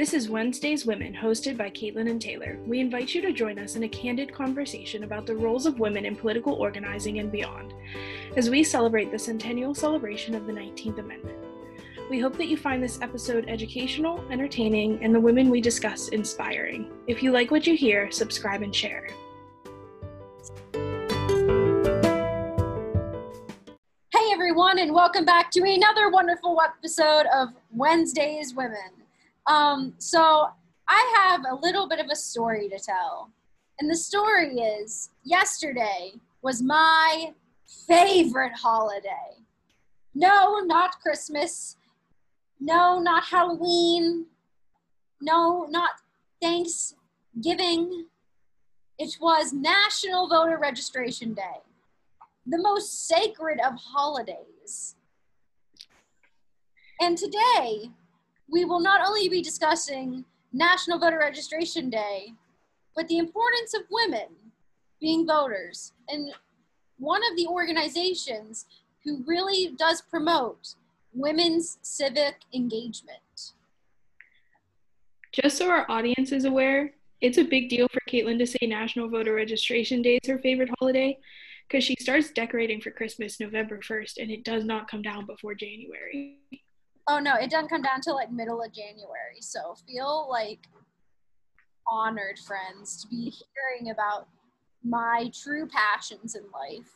[0.00, 2.58] This is Wednesday's Women, hosted by Caitlin and Taylor.
[2.64, 6.06] We invite you to join us in a candid conversation about the roles of women
[6.06, 7.74] in political organizing and beyond,
[8.34, 11.36] as we celebrate the centennial celebration of the 19th Amendment.
[12.08, 16.90] We hope that you find this episode educational, entertaining, and the women we discuss inspiring.
[17.06, 19.06] If you like what you hear, subscribe and share.
[24.10, 28.99] Hey everyone, and welcome back to another wonderful episode of Wednesday's Women.
[29.46, 30.48] Um, so
[30.88, 33.30] I have a little bit of a story to tell.
[33.78, 37.32] And the story is yesterday was my
[37.86, 39.38] favorite holiday.
[40.14, 41.76] No, not Christmas.
[42.58, 44.26] No, not Halloween.
[45.20, 45.90] No, not
[46.42, 48.06] Thanksgiving.
[48.98, 51.62] It was National Voter Registration Day,
[52.46, 54.96] the most sacred of holidays.
[57.00, 57.90] And today,
[58.50, 62.34] we will not only be discussing National Voter Registration Day,
[62.96, 64.26] but the importance of women
[65.00, 65.92] being voters.
[66.08, 66.32] And
[66.98, 68.66] one of the organizations
[69.04, 70.74] who really does promote
[71.14, 73.52] women's civic engagement.
[75.32, 79.08] Just so our audience is aware, it's a big deal for Caitlin to say National
[79.08, 81.16] Voter Registration Day is her favorite holiday
[81.68, 85.54] because she starts decorating for Christmas November 1st and it does not come down before
[85.54, 86.36] January.
[87.08, 89.40] Oh no, it doesn't come down to like middle of January.
[89.40, 90.60] So feel like
[91.86, 94.28] honored, friends, to be hearing about
[94.84, 96.88] my true passions in life.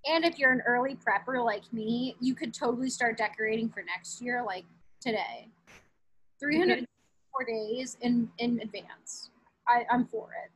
[0.06, 4.22] And if you're an early prepper like me, you could totally start decorating for next
[4.22, 4.66] year, like
[5.00, 5.48] today.
[6.40, 9.30] 304 days in, in advance.
[9.68, 10.52] I, I'm for it.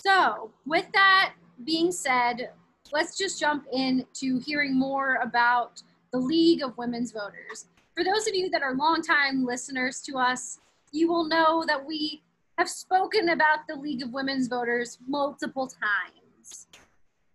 [0.00, 1.34] So, with that
[1.64, 2.50] being said,
[2.92, 5.82] let's just jump into hearing more about
[6.12, 7.66] the League of Women's Voters.
[7.94, 10.60] For those of you that are longtime listeners to us,
[10.92, 12.22] you will know that we
[12.56, 16.68] have spoken about the League of Women's Voters multiple times.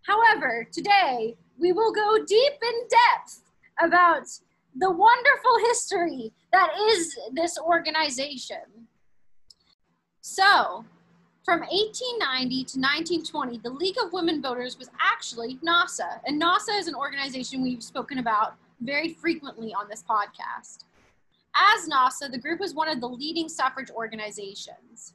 [0.07, 3.41] However, today we will go deep in depth
[3.81, 4.27] about
[4.75, 8.87] the wonderful history that is this organization.
[10.21, 10.85] So,
[11.43, 16.87] from 1890 to 1920, the League of Women Voters was actually NAWSA, and NAWSA is
[16.87, 20.85] an organization we've spoken about very frequently on this podcast.
[21.55, 25.13] As NAWSA, the group was one of the leading suffrage organizations.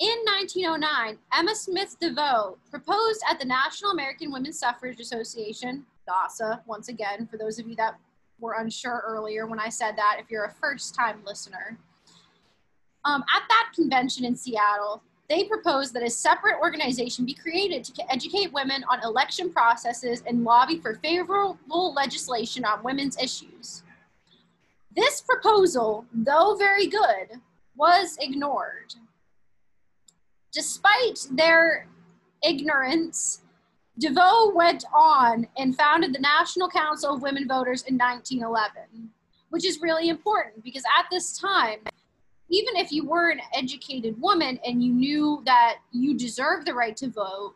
[0.00, 6.88] In 1909, Emma Smith DeVoe proposed at the National American Women's Suffrage Association, NAWSA, once
[6.88, 7.98] again, for those of you that
[8.38, 11.76] were unsure earlier when I said that, if you're a first time listener.
[13.04, 18.12] Um, at that convention in Seattle, they proposed that a separate organization be created to
[18.12, 21.58] educate women on election processes and lobby for favorable
[21.92, 23.82] legislation on women's issues.
[24.94, 27.40] This proposal, though very good,
[27.76, 28.94] was ignored.
[30.52, 31.86] Despite their
[32.42, 33.42] ignorance,
[33.98, 39.10] DeVoe went on and founded the National Council of Women Voters in 1911,
[39.50, 41.80] which is really important because at this time,
[42.50, 46.96] even if you were an educated woman and you knew that you deserve the right
[46.96, 47.54] to vote,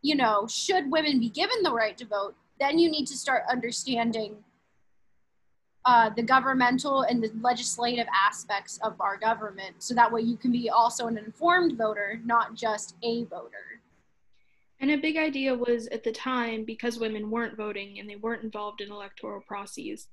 [0.00, 3.42] you know, should women be given the right to vote, then you need to start
[3.50, 4.36] understanding
[5.86, 10.50] uh, the governmental and the legislative aspects of our government so that way you can
[10.50, 13.80] be also an informed voter, not just a voter.
[14.80, 18.42] And a big idea was at the time because women weren't voting and they weren't
[18.42, 20.08] involved in electoral processes,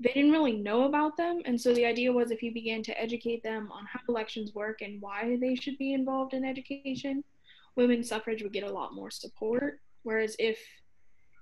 [0.00, 1.42] they didn't really know about them.
[1.44, 4.80] And so the idea was if you began to educate them on how elections work
[4.80, 7.22] and why they should be involved in education,
[7.76, 9.80] women's suffrage would get a lot more support.
[10.02, 10.58] Whereas if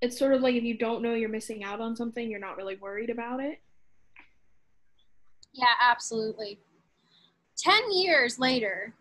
[0.01, 2.57] it's sort of like if you don't know you're missing out on something, you're not
[2.57, 3.61] really worried about it.
[5.53, 6.59] Yeah, absolutely.
[7.57, 8.93] 10 years later,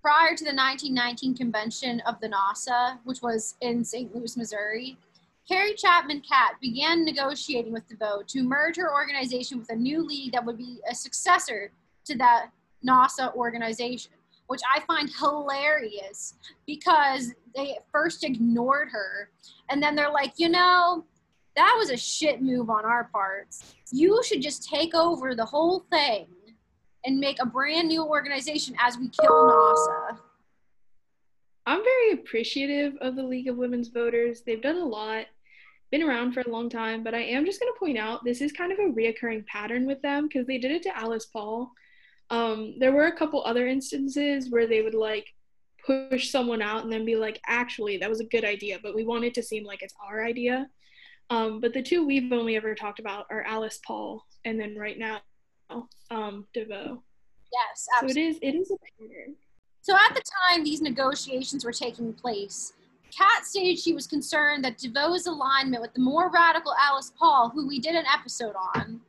[0.00, 4.14] prior to the 1919 convention of the NAWSA, which was in St.
[4.14, 4.96] Louis, Missouri,
[5.48, 10.32] Carrie Chapman Catt began negotiating with DeVoe to merge her organization with a new league
[10.32, 11.72] that would be a successor
[12.04, 12.50] to that
[12.86, 14.12] NAWSA organization,
[14.52, 16.34] which I find hilarious
[16.66, 19.30] because they first ignored her
[19.70, 21.06] and then they're like, you know,
[21.56, 23.74] that was a shit move on our parts.
[23.90, 26.26] You should just take over the whole thing
[27.06, 30.18] and make a brand new organization as we kill NAWSA.
[31.64, 34.42] I'm very appreciative of the League of Women's Voters.
[34.42, 35.24] They've done a lot,
[35.90, 38.42] been around for a long time, but I am just going to point out this
[38.42, 41.72] is kind of a reoccurring pattern with them because they did it to Alice Paul.
[42.30, 45.26] Um, there were a couple other instances where they would like
[45.84, 49.04] push someone out and then be like, actually, that was a good idea, but we
[49.04, 50.68] want it to seem like it's our idea.
[51.30, 54.98] Um, but the two we've only ever talked about are Alice Paul and then right
[54.98, 55.20] now,
[56.10, 57.02] um, DeVoe.
[57.52, 58.14] Yes, absolutely.
[58.14, 59.34] So it is it is a pattern.
[59.82, 62.74] So at the time these negotiations were taking place,
[63.16, 67.66] Catt stated she was concerned that DeVoe's alignment with the more radical Alice Paul, who
[67.66, 69.00] we did an episode on,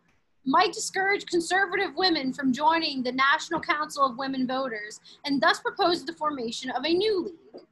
[0.45, 6.06] might discourage conservative women from joining the National Council of Women Voters and thus proposed
[6.06, 7.63] the formation of a new league.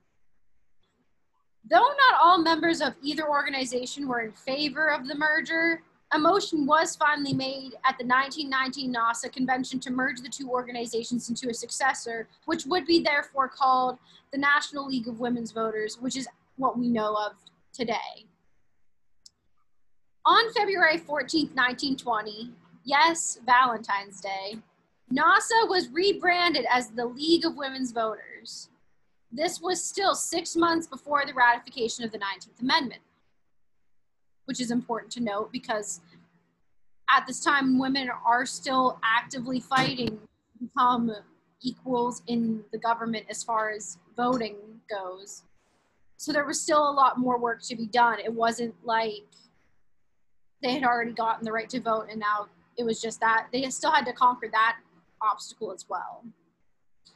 [1.69, 5.83] Though not all members of either organization were in favor of the merger,
[6.13, 11.29] a motion was finally made at the 1919 NAWSA convention to merge the two organizations
[11.29, 13.97] into a successor, which would be therefore called
[14.33, 16.27] the National League of Women's Voters, which is
[16.57, 17.33] what we know of
[17.71, 18.25] today.
[20.25, 22.51] On February 14, 1920,
[22.83, 24.57] yes, Valentine's Day,
[25.13, 28.69] NAWSA was rebranded as the League of Women's Voters.
[29.31, 33.01] This was still six months before the ratification of the 19th Amendment
[34.51, 36.01] which is important to note because
[37.09, 41.09] at this time women are still actively fighting to become
[41.61, 44.57] equals in the government as far as voting
[44.89, 45.43] goes.
[46.17, 48.19] So there was still a lot more work to be done.
[48.19, 49.23] It wasn't like
[50.61, 53.69] they had already gotten the right to vote and now it was just that they
[53.69, 54.77] still had to conquer that
[55.21, 56.23] obstacle as well.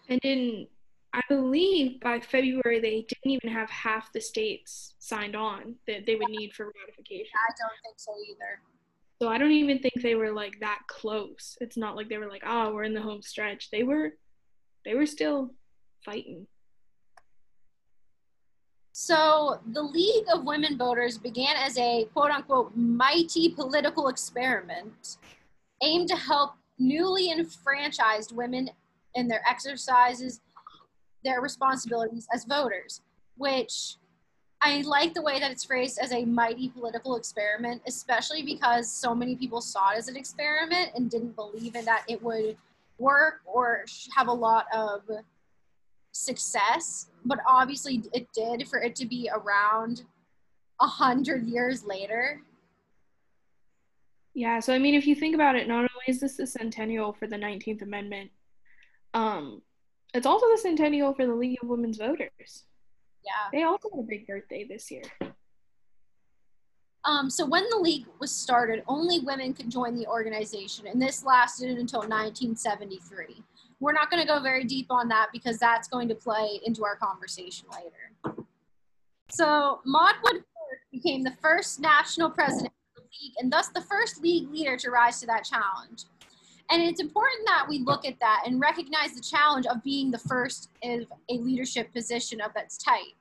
[0.10, 0.68] And in
[1.14, 6.16] I believe by February they didn't even have half the states signed on that they
[6.16, 7.32] would need for ratification.
[7.36, 8.60] I don't think so either.
[9.22, 11.58] So I don't even think they were like that close.
[11.62, 14.18] It's not like they were like, "Oh, we're in the home stretch." They were
[14.84, 15.54] they were still
[16.04, 16.48] fighting.
[18.92, 25.18] So the League of Women Voters began as a quote unquote mighty political experiment
[25.84, 28.70] aimed to help newly enfranchised women
[29.16, 30.42] in their exercises
[31.26, 33.02] their responsibilities as voters,
[33.36, 33.98] which
[34.62, 39.14] I like the way that it's phrased as a mighty political experiment, especially because so
[39.14, 42.56] many people saw it as an experiment and didn't believe in that it would
[42.98, 43.84] work or
[44.16, 45.02] have a lot of
[46.14, 47.08] success.
[47.26, 50.04] But obviously, it did for it to be around
[50.80, 52.42] a hundred years later.
[54.36, 57.14] Yeah, so I mean, if you think about it, not only is this the centennial
[57.14, 58.32] for the 19th Amendment,
[59.14, 59.62] um,
[60.14, 62.66] it's also the centennial for the League of Women's Voters.
[63.24, 63.32] Yeah.
[63.54, 65.04] They also had a big birthday this year.
[67.06, 71.24] Um, so when the league was started, only women could join the organization, and this
[71.24, 73.42] lasted until 1973.
[73.80, 76.84] We're not going to go very deep on that because that's going to play into
[76.84, 78.36] our conversation later.
[79.30, 80.44] So Maud Wood
[80.92, 82.74] became the first national president
[83.22, 86.06] league, and thus the first league leader to rise to that challenge.
[86.72, 90.18] And it's important that we look at that and recognize the challenge of being the
[90.18, 93.14] first of a leadership position of its type.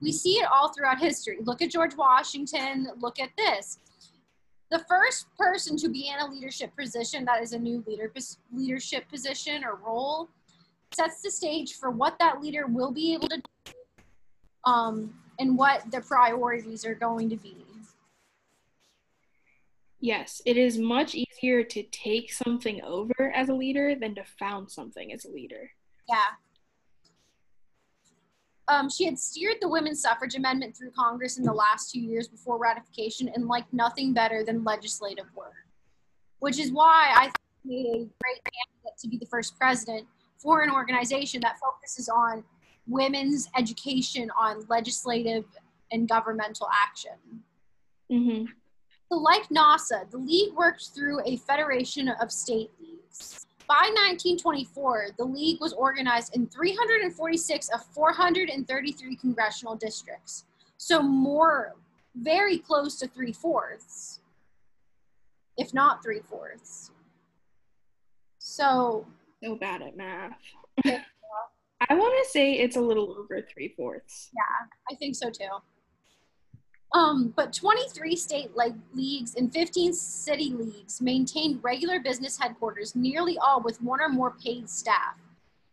[0.00, 1.38] We see it all throughout history.
[1.42, 3.78] Look at George Washington, look at this.
[4.70, 8.10] The first person to be in a leadership position that is a new leader,
[8.52, 10.28] leadership position or role
[10.94, 13.72] sets the stage for what that leader will be able to do
[14.64, 17.56] um, and what the priorities are going to be.
[20.02, 24.68] Yes, it is much easier to take something over as a leader than to found
[24.68, 25.70] something as a leader.
[26.08, 26.16] Yeah.
[28.66, 32.26] Um, she had steered the women's suffrage amendment through Congress in the last two years
[32.26, 35.54] before ratification and liked nothing better than legislative work,
[36.40, 40.62] which is why I think made a great candidate to be the first president for
[40.62, 42.42] an organization that focuses on
[42.88, 45.44] women's education on legislative
[45.92, 47.12] and governmental action.
[48.10, 48.46] Mm-hmm.
[49.12, 53.44] So, like NAWSA, the league worked through a federation of state leagues.
[53.68, 60.46] By 1924, the league was organized in 346 of 433 congressional districts.
[60.78, 61.74] So, more,
[62.14, 64.20] very close to three fourths,
[65.58, 66.90] if not three fourths.
[68.38, 69.06] So,
[69.42, 70.38] So bad at math.
[70.86, 74.30] I want to say it's a little over three fourths.
[74.34, 75.50] Yeah, I think so too.
[76.94, 83.38] Um, but 23 state like leagues and 15 city leagues maintained regular business headquarters, nearly
[83.38, 85.16] all with one or more paid staff.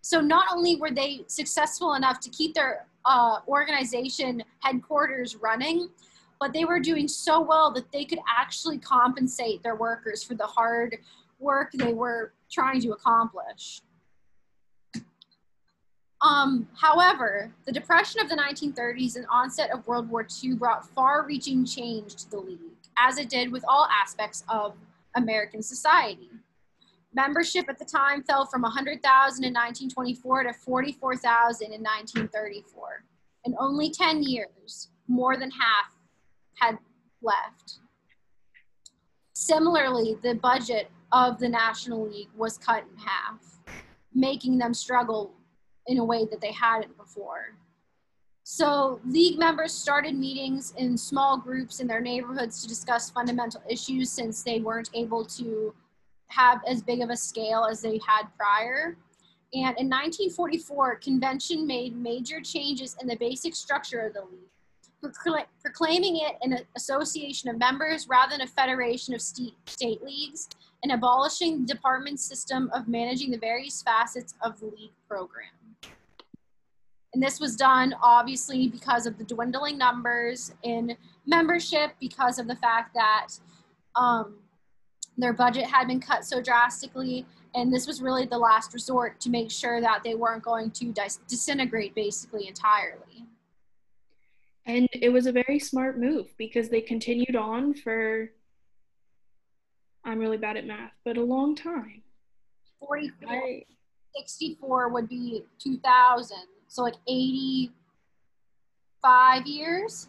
[0.02, 5.90] So not only were they successful enough to keep their uh, organization headquarters running,
[6.40, 10.46] but they were doing so well that they could actually compensate their workers for the
[10.46, 10.98] hard
[11.40, 13.82] work they were trying to accomplish.
[16.22, 21.26] Um, however, the depression of the 1930s and onset of World War II brought far
[21.26, 22.60] reaching change to the League,
[22.98, 24.76] as it did with all aspects of
[25.16, 26.30] American society.
[27.14, 33.04] Membership at the time fell from 100,000 in 1924 to 44,000 in 1934.
[33.46, 35.96] In only 10 years, more than half
[36.56, 36.78] had
[37.22, 37.80] left.
[39.34, 43.40] Similarly, the budget of the National League was cut in half,
[44.14, 45.34] making them struggle
[45.90, 47.56] in a way that they hadn't before.
[48.44, 54.12] So, league members started meetings in small groups in their neighborhoods to discuss fundamental issues
[54.12, 55.74] since they weren't able to
[56.28, 58.98] have as big of a scale as they had prior.
[59.54, 66.18] And in 1944, convention made major changes in the basic structure of the league, proclaiming
[66.18, 70.50] it an association of members rather than a federation of state leagues,
[70.84, 75.59] and abolishing the department system of managing the various facets of the league program.
[77.14, 82.56] And this was done obviously because of the dwindling numbers in membership, because of the
[82.56, 83.28] fact that
[83.96, 84.38] um,
[85.18, 87.26] their budget had been cut so drastically.
[87.56, 90.92] And this was really the last resort to make sure that they weren't going to
[90.92, 93.26] dis- disintegrate basically entirely.
[94.66, 98.30] And it was a very smart move because they continued on for,
[100.06, 102.04] I'm really bad at math, but a long time.
[102.80, 103.64] 44, I,
[104.16, 106.38] 64 would be 2000.
[106.70, 110.08] So like 85 years.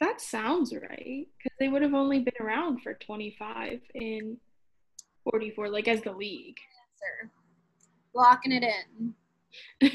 [0.00, 4.38] That sounds right because they would have only been around for 25 in
[5.30, 6.58] 44, like as the league.
[6.92, 7.30] Answer.
[8.12, 9.14] Locking it in.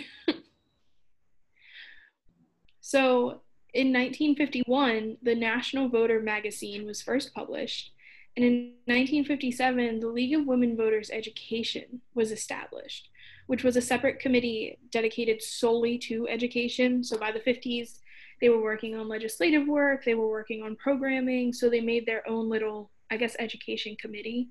[2.80, 3.42] so
[3.74, 7.92] in 1951, the National Voter magazine was first published,
[8.38, 13.10] and in 1957, the League of Women Voters Education was established
[13.52, 17.04] which was a separate committee dedicated solely to education.
[17.04, 18.00] So by the 50s,
[18.40, 21.52] they were working on legislative work, they were working on programming.
[21.52, 24.48] So they made their own little, I guess, education committee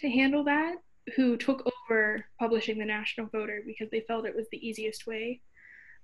[0.00, 0.74] to handle that,
[1.14, 5.40] who took over publishing the National Voter because they felt it was the easiest way.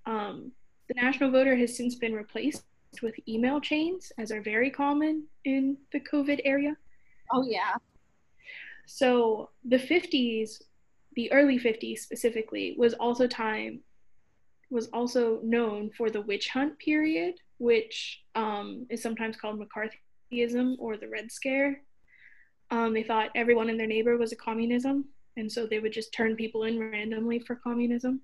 [0.07, 0.53] Um,
[0.87, 2.63] the National Voter has since been replaced
[3.03, 6.77] with email chains, as are very common in the COVID area.
[7.33, 7.75] Oh, yeah.
[8.87, 10.63] So the 50s
[11.19, 13.81] the early 50s specifically was also time
[14.71, 20.97] was also known for the witch hunt period which um, is sometimes called mccarthyism or
[20.97, 21.81] the red scare.
[22.71, 25.07] Um, they thought everyone in their neighbor was a communism
[25.37, 28.21] and so they would just turn people in randomly for communism.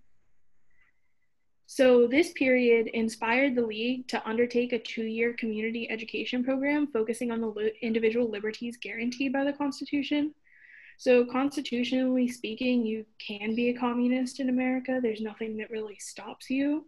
[1.66, 7.40] So this period inspired the league to undertake a two-year community education program focusing on
[7.40, 10.32] the individual liberties guaranteed by the constitution
[10.96, 15.00] so, constitutionally speaking, you can be a communist in America.
[15.02, 16.86] There's nothing that really stops you.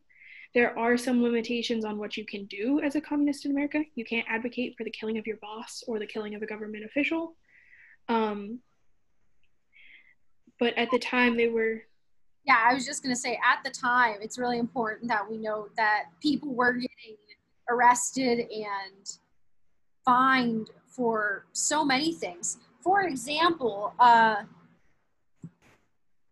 [0.54, 3.82] There are some limitations on what you can do as a communist in America.
[3.94, 6.84] You can't advocate for the killing of your boss or the killing of a government
[6.84, 7.34] official.
[8.08, 8.60] Um,
[10.58, 11.82] but at the time, they were.
[12.46, 15.36] Yeah, I was just going to say at the time, it's really important that we
[15.36, 17.16] note that people were getting
[17.68, 19.18] arrested and
[20.04, 24.36] fined for so many things for example, uh,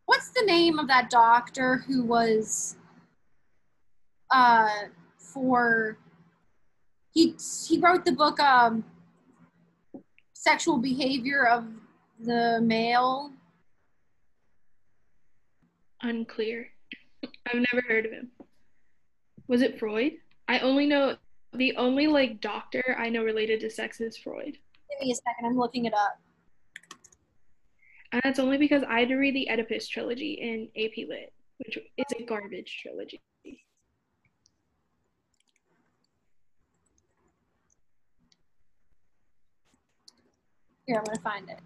[0.06, 2.76] what's the name of that doctor who was
[4.30, 4.68] uh,
[5.18, 5.98] for
[7.10, 7.34] he
[7.66, 8.84] he wrote the book um,
[10.32, 11.66] sexual behavior of
[12.20, 13.32] the male?
[16.02, 16.68] Unclear.
[17.24, 18.30] I've never heard of him.
[19.48, 20.12] Was it freud?
[20.46, 21.16] I only know
[21.52, 24.44] the only like doctor i know related to sex is freud.
[24.54, 26.20] Give me a second i'm looking it up
[28.14, 31.76] and that's only because I had to read the Oedipus trilogy in AP Lit, which
[31.76, 33.20] is a garbage trilogy.
[40.86, 41.58] Here, I'm going to find it.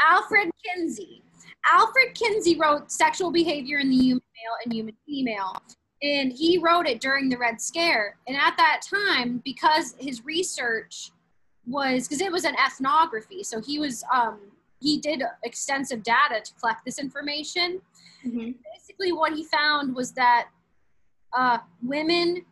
[0.00, 1.22] Alfred Kinsey.
[1.70, 5.54] Alfred Kinsey wrote Sexual Behavior in the Human Male and Human Female.
[6.02, 8.16] And he wrote it during the Red Scare.
[8.26, 11.10] And at that time, because his research
[11.66, 14.40] was, because it was an ethnography, so he was, um,
[14.82, 17.80] he did extensive data to collect this information.
[18.26, 18.52] Mm-hmm.
[18.74, 20.48] Basically, what he found was that
[21.36, 22.44] uh, women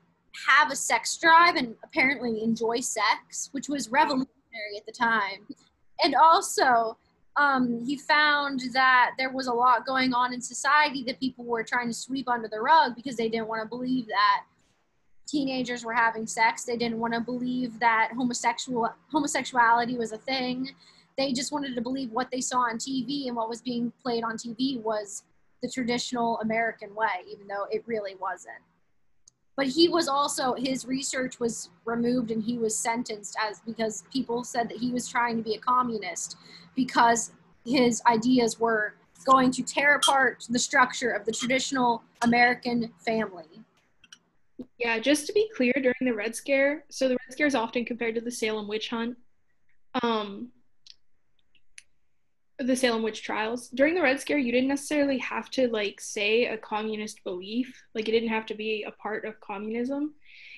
[0.48, 5.46] have a sex drive and apparently enjoy sex, which was revolutionary at the time.
[6.02, 6.96] And also,
[7.36, 11.62] um, he found that there was a lot going on in society that people were
[11.62, 14.44] trying to sweep under the rug because they didn't want to believe that
[15.26, 16.64] teenagers were having sex.
[16.64, 20.70] They didn't want to believe that homosexual homosexuality was a thing.
[21.20, 24.24] They just wanted to believe what they saw on TV and what was being played
[24.24, 25.24] on TV was
[25.62, 28.56] the traditional American way, even though it really wasn't.
[29.54, 34.44] But he was also his research was removed and he was sentenced as because people
[34.44, 36.38] said that he was trying to be a communist
[36.74, 37.32] because
[37.66, 38.94] his ideas were
[39.26, 43.44] going to tear apart the structure of the traditional American family.
[44.78, 47.84] Yeah, just to be clear, during the Red Scare, so the Red Scare is often
[47.84, 49.18] compared to the Salem witch hunt,
[50.02, 50.50] um,
[52.66, 53.68] the Salem witch trials.
[53.68, 58.08] During the Red Scare, you didn't necessarily have to like say a communist belief, like
[58.08, 60.14] it didn't have to be a part of communism.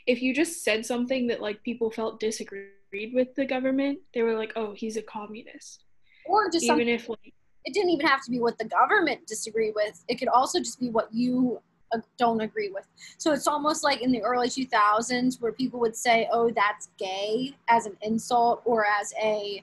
[0.07, 4.37] If you just said something that like people felt disagreed with the government, they were
[4.37, 5.85] like, "Oh, he's a communist."
[6.25, 7.33] or just even if like,
[7.65, 10.81] it didn't even have to be what the government disagreed with it could also just
[10.81, 11.61] be what you
[11.93, 12.87] uh, don't agree with
[13.19, 17.55] so it's almost like in the early 2000s where people would say oh that's gay
[17.69, 19.63] as an insult or as a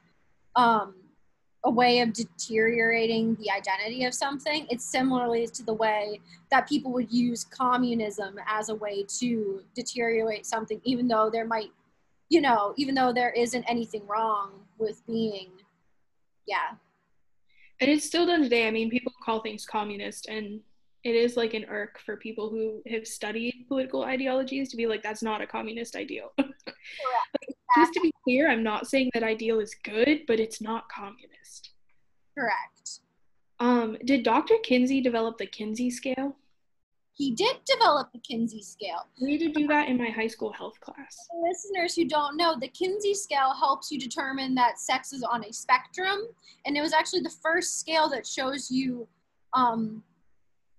[0.56, 0.94] um
[1.66, 6.20] a way of deteriorating the identity of something it's similarly to the way
[6.52, 11.70] that people would use communism as a way to deteriorate something even though there might
[12.30, 15.50] you know even though there isn't anything wrong with being
[16.50, 16.76] yeah.
[17.80, 18.68] And it's still done today.
[18.68, 20.60] I mean, people call things communist, and
[21.06, 25.02] it is like an irk for people who have studied political ideologies to be like,
[25.02, 26.34] that's not a communist ideal.
[26.38, 26.50] like,
[27.78, 31.72] just to be clear, I'm not saying that ideal is good, but it's not communist.
[32.38, 33.00] Correct.
[33.60, 34.56] Um, did Dr.
[34.64, 36.36] Kinsey develop the Kinsey scale?
[37.20, 39.06] he did develop the Kinsey scale.
[39.22, 41.18] We to do that in my high school health class.
[41.30, 45.44] For listeners who don't know, the Kinsey scale helps you determine that sex is on
[45.44, 46.28] a spectrum,
[46.66, 49.06] and it was actually the first scale that shows you
[49.54, 50.02] um,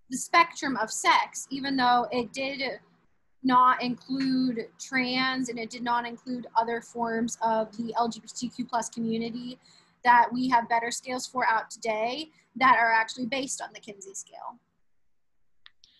[0.09, 2.62] the spectrum of sex, even though it did
[3.42, 9.59] not include trans and it did not include other forms of the LGBTQ plus community
[10.05, 14.14] that we have better scales for out today that are actually based on the Kinsey
[14.14, 14.59] scale.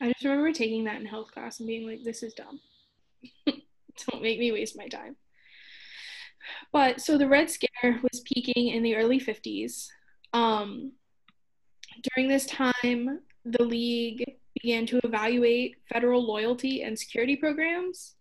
[0.01, 2.61] I just remember taking that in health class and being like, this is dumb.
[3.47, 5.17] Don't make me waste my time.
[6.73, 9.89] But so the Red Scare was peaking in the early 50s.
[10.33, 10.93] Um,
[12.15, 14.25] during this time, the League
[14.63, 18.15] began to evaluate federal loyalty and security programs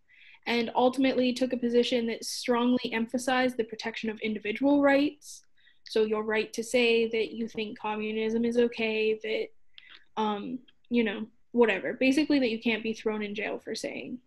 [0.47, 5.43] and ultimately took a position that strongly emphasized the protection of individual rights.
[5.83, 11.25] So, your right to say that you think communism is okay, that, um, you know,
[11.51, 11.93] whatever.
[11.93, 14.19] Basically, that you can't be thrown in jail for saying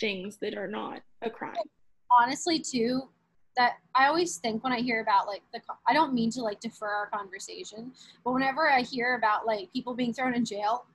[0.00, 1.54] things that are not a crime.
[2.20, 3.02] Honestly, too,
[3.56, 6.60] that I always think when I hear about like the, I don't mean to like
[6.60, 7.92] defer our conversation,
[8.24, 10.86] but whenever I hear about like people being thrown in jail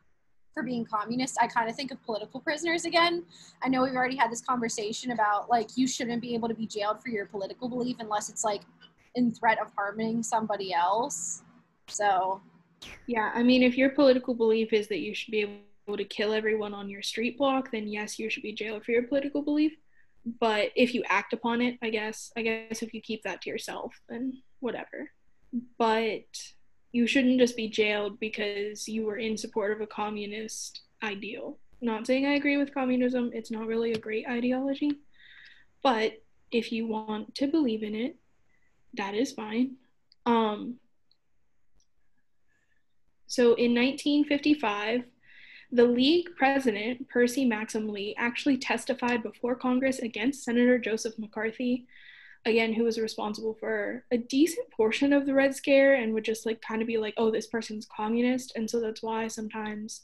[0.57, 3.23] for being communist, I kind of think of political prisoners again.
[3.61, 6.65] I know we've already had this conversation about like you shouldn't be able to be
[6.65, 8.61] jailed for your political belief unless it's like
[9.13, 11.43] in threat of harming somebody else.
[11.89, 12.41] So,
[13.05, 16.33] yeah, I mean, if your political belief is that you should be able to kill
[16.33, 19.73] everyone on your street block, then yes, you should be jailed for your political belief.
[20.39, 23.49] But if you act upon it, I guess, I guess if you keep that to
[23.51, 25.11] yourself, then whatever.
[25.77, 26.25] But
[26.91, 31.57] you shouldn't just be jailed because you were in support of a communist ideal.
[31.81, 34.91] Not saying I agree with communism, it's not really a great ideology.
[35.83, 36.21] But
[36.51, 38.15] if you want to believe in it,
[38.95, 39.75] that is fine.
[40.25, 40.75] Um,
[43.27, 45.03] so in 1955,
[45.71, 51.85] the League president, Percy Maxim Lee, actually testified before Congress against Senator Joseph McCarthy,
[52.45, 56.45] again, who was responsible for a decent portion of the Red Scare and would just
[56.45, 58.53] like kind of be like, oh, this person's communist.
[58.55, 60.03] And so that's why sometimes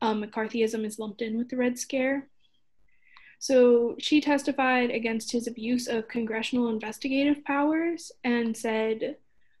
[0.00, 2.28] um, McCarthyism is lumped in with the Red Scare.
[3.38, 9.16] So she testified against his abuse of congressional investigative powers and said,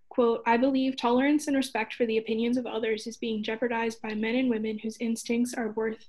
[0.08, 4.14] Quote, I believe tolerance and respect for the opinions of others is being jeopardized by
[4.14, 6.06] men and women whose instincts are worth,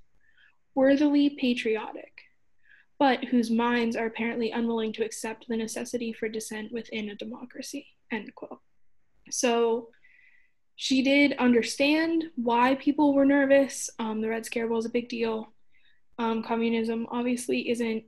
[0.74, 2.23] worthily patriotic.
[3.04, 7.86] But whose minds are apparently unwilling to accept the necessity for dissent within a democracy.
[8.10, 8.60] End quote.
[9.30, 9.90] So
[10.76, 13.90] she did understand why people were nervous.
[13.98, 15.52] Um, the Red Scare was a big deal.
[16.18, 18.04] Um, communism obviously isn't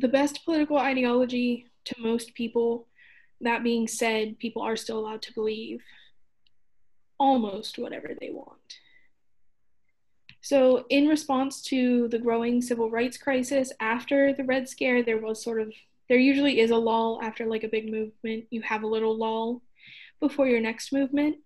[0.00, 2.88] the best political ideology to most people.
[3.40, 5.80] That being said, people are still allowed to believe
[7.20, 8.78] almost whatever they want.
[10.48, 15.44] So, in response to the growing civil rights crisis after the Red Scare, there was
[15.44, 15.70] sort of,
[16.08, 18.46] there usually is a lull after like a big movement.
[18.48, 19.60] You have a little lull
[20.20, 21.36] before your next movement.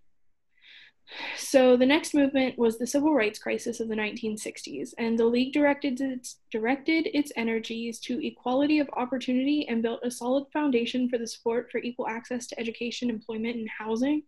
[1.35, 5.51] So, the next movement was the civil rights crisis of the 1960s, and the League
[5.51, 11.17] directed its, directed its energies to equality of opportunity and built a solid foundation for
[11.17, 14.23] the support for equal access to education, employment, and housing.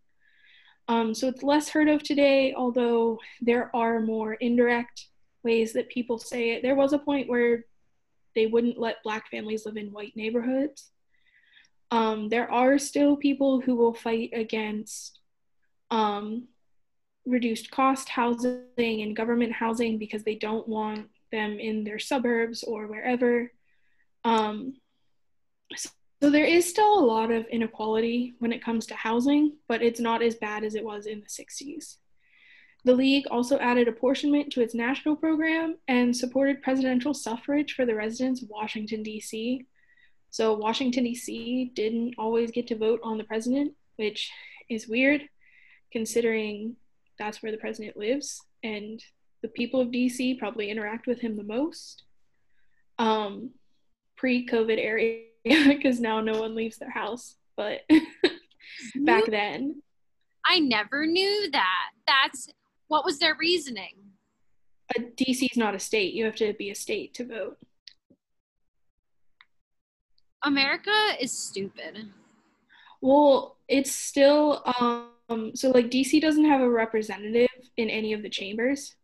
[0.88, 5.08] Um, so it's less heard of today, although there are more indirect
[5.44, 6.62] ways that people say it.
[6.62, 7.66] There was a point where
[8.36, 10.92] they wouldn't let Black families live in white neighborhoods.
[11.92, 15.20] Um, there are still people who will fight against
[15.92, 16.48] um,
[17.26, 22.88] reduced cost housing and government housing because they don't want them in their suburbs or
[22.88, 23.52] wherever.
[24.24, 24.76] Um,
[26.22, 30.00] so there is still a lot of inequality when it comes to housing, but it's
[30.00, 31.98] not as bad as it was in the 60s.
[32.86, 37.96] The League also added apportionment to its national program and supported presidential suffrage for the
[37.96, 39.66] residents of Washington, D.C.
[40.30, 41.72] So Washington, D.C.
[41.74, 44.32] didn't always get to vote on the president, which
[44.70, 45.24] is weird
[45.92, 46.76] considering
[47.18, 49.04] that's where the president lives and
[49.42, 50.36] the people of D.C.
[50.36, 52.04] probably interact with him the most.
[53.00, 53.52] Um,
[54.16, 55.22] Pre COVID era
[55.68, 57.36] because now no one leaves their house.
[57.56, 57.82] But
[58.96, 59.82] back then,
[60.46, 61.92] I never knew that.
[62.08, 62.50] That's
[62.88, 63.94] what was their reasoning?
[64.98, 66.14] DC is not a state.
[66.14, 67.58] You have to be a state to vote.
[70.44, 72.10] America is stupid.
[73.02, 78.30] Well, it's still um so like DC doesn't have a representative in any of the
[78.30, 78.96] chambers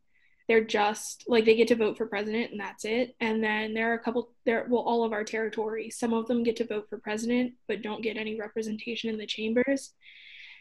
[0.52, 3.16] they're just like they get to vote for president and that's it.
[3.22, 6.44] And then there are a couple there well all of our territories some of them
[6.44, 9.94] get to vote for president but don't get any representation in the chambers.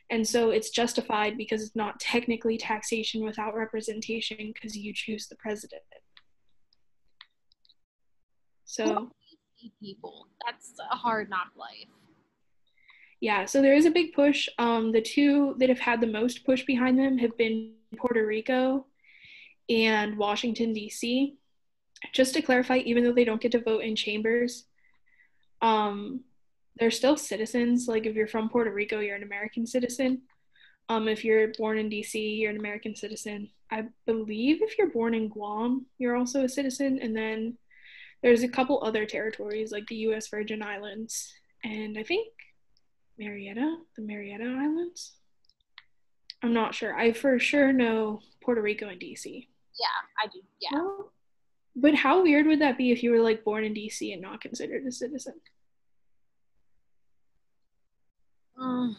[0.09, 5.35] And so it's justified because it's not technically taxation without representation because you choose the
[5.35, 5.83] president.
[8.65, 9.11] So
[9.83, 10.29] people?
[10.47, 11.89] That's a hard knock life.
[13.19, 14.49] Yeah so there is a big push.
[14.57, 18.87] Um, the two that have had the most push behind them have been puerto rico
[19.71, 21.37] and Washington, D.C.
[22.13, 24.65] Just to clarify, even though they don't get to vote in chambers,
[25.63, 26.21] um,
[26.79, 27.87] they're still citizens.
[27.87, 30.23] Like if you're from Puerto Rico, you're an American citizen.
[30.89, 33.51] Um, if you're born in DC, you're an American citizen.
[33.71, 36.99] I believe if you're born in Guam, you're also a citizen.
[37.01, 37.57] And then
[38.23, 40.29] there's a couple other territories like the U.S.
[40.29, 42.29] Virgin Islands and I think
[43.19, 45.13] Marietta, the Marietta Islands.
[46.43, 46.97] I'm not sure.
[46.97, 49.47] I for sure know Puerto Rico and DC.
[49.81, 50.41] Yeah, I do.
[50.61, 50.69] Yeah.
[50.75, 51.13] Well,
[51.75, 54.41] but how weird would that be if you were like born in DC and not
[54.41, 55.35] considered a citizen?
[58.61, 58.97] Um,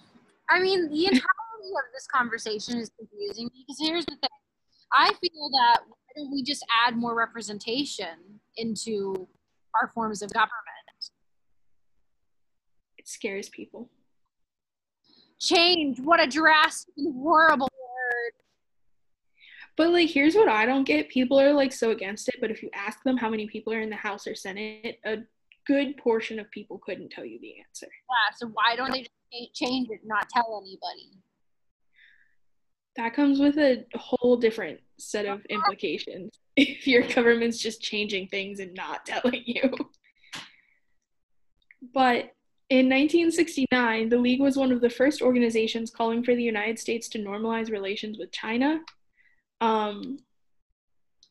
[0.50, 1.22] I mean, the entirety
[1.70, 4.30] of this conversation is confusing because here's the thing.
[4.94, 9.28] I feel that why don't we just add more representation into
[9.80, 10.52] our forms of government?
[12.98, 13.90] It scares people.
[15.40, 16.00] Change.
[16.00, 17.68] What a drastic and horrible
[19.82, 22.62] but like, here's what I don't get: people are like so against it, but if
[22.62, 25.18] you ask them how many people are in the House or Senate, a
[25.66, 27.88] good portion of people couldn't tell you the answer.
[27.88, 28.36] Yeah.
[28.36, 31.18] So why don't they just change it, not tell anybody?
[32.96, 38.60] That comes with a whole different set of implications if your government's just changing things
[38.60, 39.74] and not telling you.
[41.92, 42.36] But
[42.70, 47.10] in 1969, the League was one of the first organizations calling for the United States
[47.10, 48.82] to normalize relations with China
[49.62, 50.18] um,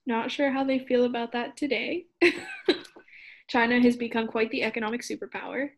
[0.06, 2.06] not sure how they feel about that today.
[3.48, 5.70] China has become quite the economic superpower.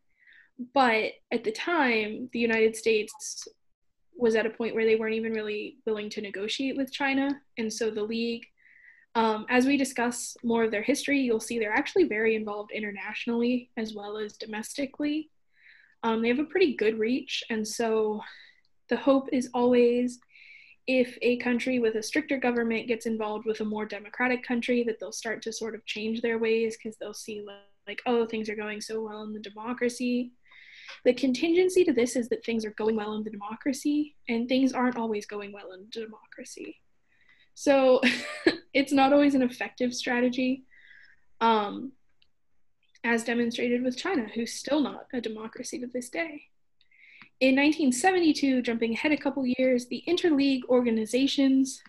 [0.75, 3.49] But at the time, the United States
[4.15, 7.41] was at a point where they weren't even really willing to negotiate with China.
[7.59, 8.45] And so the League,
[9.15, 13.71] um, as we discuss more of their history, you'll see they're actually very involved internationally
[13.77, 15.31] as well as domestically.
[16.03, 17.43] Um, they have a pretty good reach.
[17.49, 18.21] And so
[18.89, 20.21] the hope is always
[20.87, 24.99] if a country with a stricter government gets involved with a more democratic country that
[24.99, 27.45] they'll start to sort of change their ways because they'll see
[27.87, 30.33] like oh things are going so well in the democracy
[31.05, 34.73] the contingency to this is that things are going well in the democracy and things
[34.73, 36.77] aren't always going well in the democracy
[37.55, 38.01] so
[38.75, 40.65] it's not always an effective strategy
[41.41, 41.93] um,
[43.05, 46.43] as demonstrated with China, who's still not a democracy to this day.
[47.43, 51.83] In 1972, jumping ahead a couple years, the interleague organizations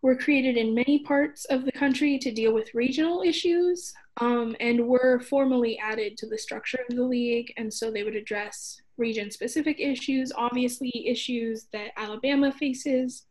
[0.00, 4.88] were created in many parts of the country to deal with regional issues um, and
[4.88, 7.52] were formally added to the structure of the league.
[7.58, 13.26] And so they would address region specific issues, obviously, issues that Alabama faces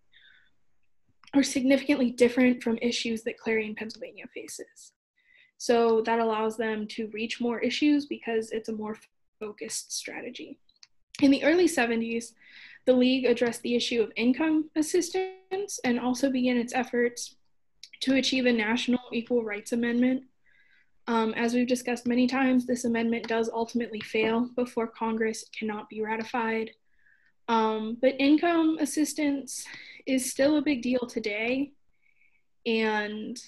[1.33, 4.91] are significantly different from issues that Clarion, Pennsylvania faces.
[5.57, 8.95] So that allows them to reach more issues because it's a more
[9.39, 10.59] focused strategy.
[11.21, 12.33] In the early 70s,
[12.85, 17.35] the League addressed the issue of income assistance and also began its efforts
[18.01, 20.23] to achieve a national equal rights amendment.
[21.07, 26.01] Um, as we've discussed many times, this amendment does ultimately fail before Congress cannot be
[26.01, 26.71] ratified.
[27.47, 29.65] Um, but income assistance
[30.05, 31.71] is still a big deal today,
[32.65, 33.41] and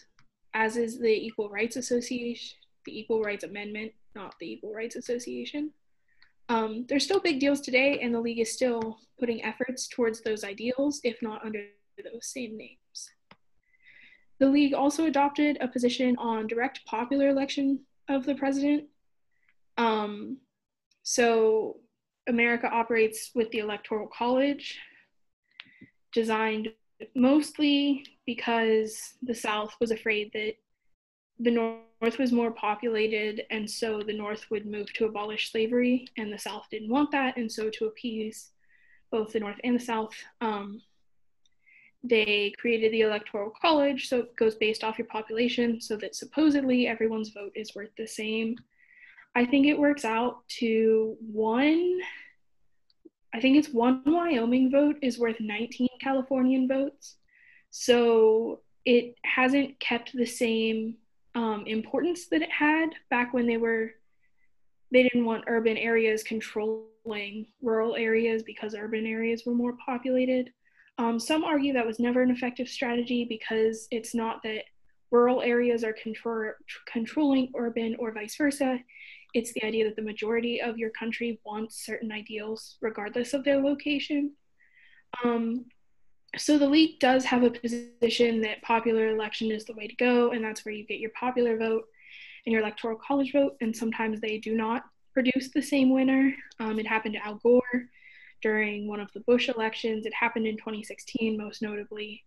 [0.54, 5.72] as is the Equal Rights Association, the Equal Rights Amendment, not the Equal Rights Association.
[6.50, 10.44] Um, they're still big deals today, and the league is still putting efforts towards those
[10.44, 11.64] ideals, if not under
[12.04, 13.12] those same names.
[14.40, 18.86] The league also adopted a position on direct popular election of the president.
[19.78, 20.38] Um,
[21.04, 21.78] so
[22.28, 24.80] America operates with the Electoral College,
[26.14, 26.70] designed
[27.16, 30.54] mostly because the South was afraid that
[31.40, 36.32] the North was more populated, and so the North would move to abolish slavery, and
[36.32, 38.52] the South didn't want that, and so to appease
[39.12, 40.82] both the North and the South, um,
[42.04, 46.88] they created the Electoral College, so it goes based off your population, so that supposedly
[46.88, 48.56] everyone's vote is worth the same.
[49.36, 52.00] I think it works out to one,
[53.34, 57.16] I think it's one Wyoming vote is worth 19 Californian votes.
[57.70, 60.96] So it hasn't kept the same
[61.36, 63.92] um, importance that it had back when they were
[64.92, 70.52] they didn't want urban areas controlling rural areas because urban areas were more populated.
[70.98, 74.64] Um, some argue that was never an effective strategy because it's not that
[75.12, 76.54] rural areas are control-
[76.92, 78.80] controlling urban or vice versa.
[79.34, 83.62] It's the idea that the majority of your country wants certain ideals regardless of their
[83.62, 84.34] location.
[85.24, 85.66] Um,
[86.38, 90.32] so the league does have a position that popular election is the way to go,
[90.32, 91.86] and that's where you get your popular vote
[92.46, 93.56] and your electoral college vote.
[93.62, 96.34] And sometimes they do not produce the same winner.
[96.60, 97.88] Um, it happened to Al Gore
[98.42, 100.06] during one of the Bush elections.
[100.06, 102.24] It happened in 2016, most notably.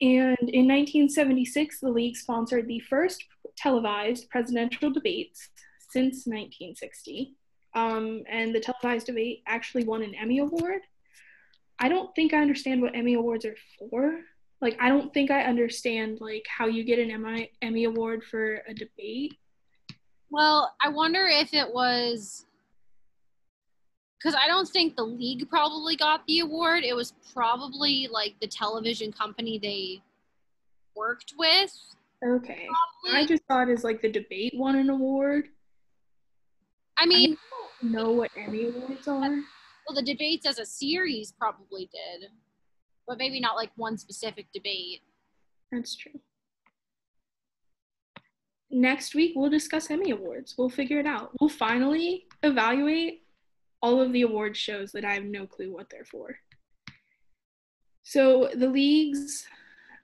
[0.00, 3.24] And in 1976, the league sponsored the first
[3.56, 5.50] televised presidential debates
[5.90, 7.34] since 1960.
[7.74, 10.82] Um, and the televised debate actually won an Emmy Award
[11.78, 14.20] I don't think I understand what Emmy awards are for.
[14.60, 18.62] Like I don't think I understand like how you get an Emmy Emmy award for
[18.66, 19.34] a debate.
[20.30, 22.46] Well, I wonder if it was
[24.18, 26.84] because I don't think the league probably got the award.
[26.84, 30.02] It was probably like the television company they
[30.96, 31.72] worked with.
[32.24, 32.66] Okay.
[32.66, 33.20] Probably.
[33.20, 35.48] I just thought as like the debate won an award.
[36.98, 39.38] I mean, I don't know what Emmy awards are.
[39.86, 42.30] Well, the debates as a series probably did,
[43.06, 45.02] but maybe not like one specific debate.
[45.70, 46.18] That's true.
[48.70, 50.56] Next week, we'll discuss Emmy Awards.
[50.58, 51.30] We'll figure it out.
[51.40, 53.22] We'll finally evaluate
[53.80, 56.36] all of the award shows that I have no clue what they're for.
[58.02, 59.46] So, the leagues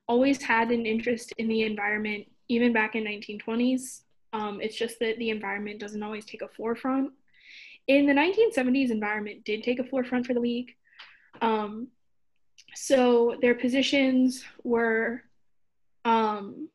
[0.06, 4.02] always had an interest in the environment, even back in 1920s.
[4.32, 7.10] Um, it's just that the environment doesn't always take a forefront
[7.88, 10.70] in the 1970s, environment did take a forefront for the league.
[11.40, 11.88] Um,
[12.74, 15.22] so their positions were
[16.04, 16.68] um,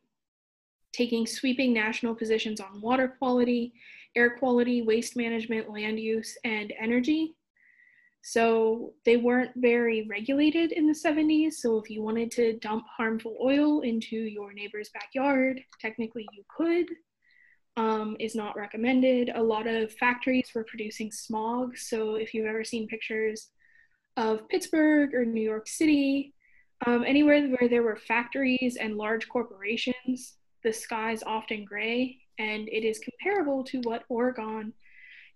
[0.93, 3.73] taking sweeping national positions on water quality,
[4.15, 7.35] air quality, waste management, land use, and energy.
[8.21, 11.53] So they weren't very regulated in the 70s.
[11.53, 16.87] So if you wanted to dump harmful oil into your neighbor's backyard, technically you could
[17.77, 19.29] um, is not recommended.
[19.35, 21.77] A lot of factories were producing smog.
[21.77, 23.49] So if you've ever seen pictures
[24.17, 26.33] of Pittsburgh or New York City,
[26.85, 32.67] um, anywhere where there were factories and large corporations, the sky is often gray, and
[32.67, 34.73] it is comparable to what Oregon,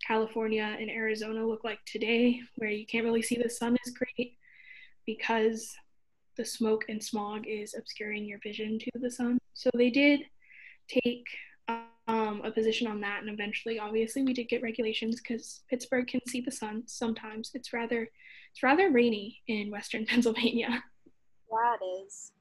[0.05, 4.33] California, and Arizona look like today, where you can't really see the sun is great
[5.05, 5.75] because
[6.37, 9.37] the smoke and smog is obscuring your vision to the sun.
[9.53, 10.21] So they did
[10.87, 11.25] take
[12.07, 13.21] um, a position on that.
[13.21, 17.51] And eventually, obviously, we did get regulations because Pittsburgh can see the sun sometimes.
[17.53, 18.09] It's rather
[18.51, 20.83] it's rather rainy in Western Pennsylvania.
[21.51, 22.31] Yeah, it is.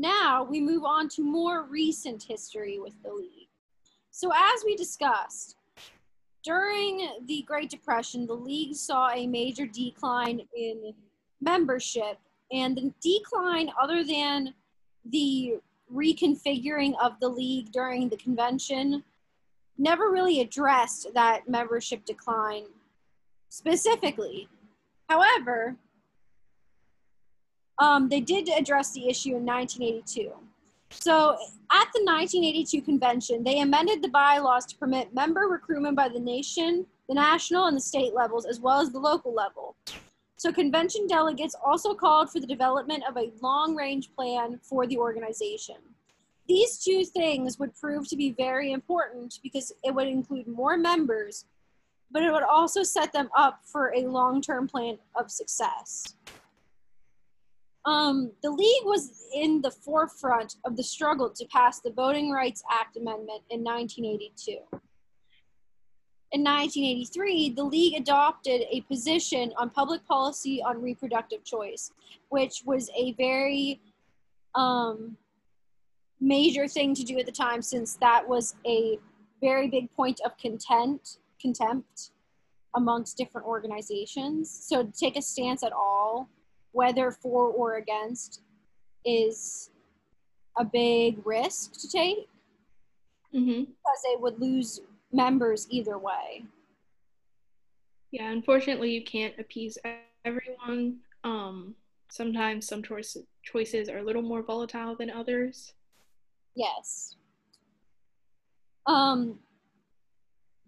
[0.00, 3.48] now we move on to more recent history with the league.
[4.10, 5.56] So, as we discussed,
[6.42, 10.94] during the Great Depression, the league saw a major decline in
[11.40, 12.18] membership,
[12.50, 14.54] and the decline, other than
[15.04, 15.56] the
[15.94, 19.02] reconfiguring of the league during the convention,
[19.78, 22.64] never really addressed that membership decline
[23.48, 24.48] specifically.
[25.08, 25.76] However,
[27.78, 30.32] um, they did address the issue in 1982.
[30.90, 31.32] So,
[31.70, 36.84] at the 1982 convention, they amended the bylaws to permit member recruitment by the nation,
[37.08, 39.76] the national, and the state levels, as well as the local level.
[40.40, 44.96] So, convention delegates also called for the development of a long range plan for the
[44.96, 45.74] organization.
[46.48, 51.44] These two things would prove to be very important because it would include more members,
[52.10, 56.14] but it would also set them up for a long term plan of success.
[57.84, 62.62] Um, the league was in the forefront of the struggle to pass the Voting Rights
[62.72, 64.56] Act amendment in 1982.
[66.32, 71.92] In 1983, the league adopted a position on public policy on reproductive choice,
[72.28, 73.80] which was a very
[74.54, 75.16] um,
[76.20, 78.98] major thing to do at the time since that was a
[79.40, 82.10] very big point of content, contempt
[82.76, 84.48] amongst different organizations.
[84.50, 86.28] So to take a stance at all
[86.72, 88.42] whether for or against
[89.04, 89.70] is
[90.58, 92.28] a big risk to take
[93.34, 93.60] mm-hmm.
[93.60, 94.80] because they would lose
[95.12, 96.44] members either way.
[98.10, 99.78] Yeah, unfortunately, you can't appease
[100.24, 100.98] everyone.
[101.22, 101.74] Um,
[102.10, 105.74] sometimes some choices choices are a little more volatile than others.
[106.54, 107.16] Yes.
[108.86, 109.38] Um,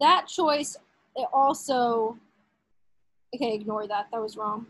[0.00, 0.76] that choice
[1.16, 2.16] it also
[3.34, 4.08] okay, ignore that.
[4.12, 4.66] That was wrong.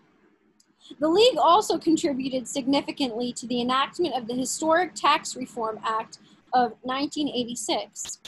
[0.98, 6.18] The League also contributed significantly to the enactment of the Historic Tax Reform Act
[6.52, 8.18] of 1986.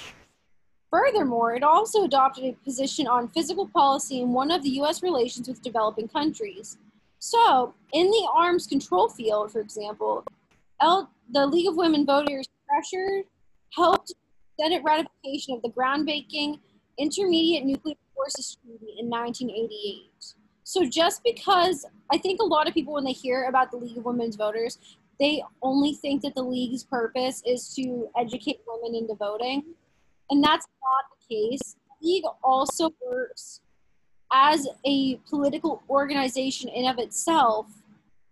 [0.95, 5.03] Furthermore, it also adopted a position on physical policy in one of the U.S.
[5.03, 6.79] relations with developing countries.
[7.19, 10.25] So, in the arms control field, for example,
[10.81, 13.25] L- the League of Women Voters pressured
[13.75, 14.15] helped
[14.61, 16.61] Senate ratification of the groundbreaking
[16.97, 20.13] Intermediate Nuclear Forces Treaty in 1988.
[20.63, 23.99] So just because I think a lot of people, when they hear about the League
[23.99, 24.79] of Women's Voters,
[25.19, 29.65] they only think that the league's purpose is to educate women into voting,
[30.35, 31.77] and that's not the case.
[32.01, 33.61] The league also works
[34.33, 37.67] as a political organization in of itself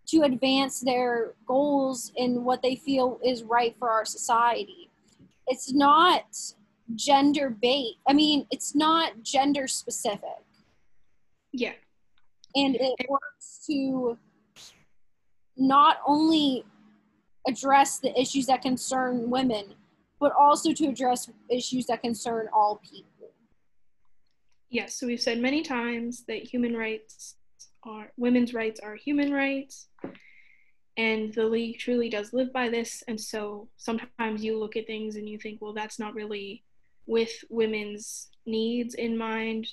[0.08, 4.90] to advance their goals in what they feel is right for our society.
[5.46, 6.24] It's not
[6.94, 7.94] gender bait.
[8.08, 10.42] I mean, it's not gender specific.
[11.52, 11.72] Yeah
[12.54, 14.18] and it works to
[15.56, 16.64] not only
[17.46, 19.74] address the issues that concern women,
[20.22, 23.28] but also to address issues that concern all people.
[24.70, 27.34] Yes, so we've said many times that human rights
[27.82, 29.88] are women's rights are human rights,
[30.96, 33.02] and the league truly does live by this.
[33.08, 36.62] And so sometimes you look at things and you think, well, that's not really
[37.06, 39.66] with women's needs in mind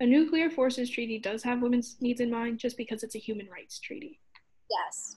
[0.00, 3.48] a nuclear forces treaty does have women's needs in mind just because it's a human
[3.48, 4.18] rights treaty.
[4.68, 5.16] Yes.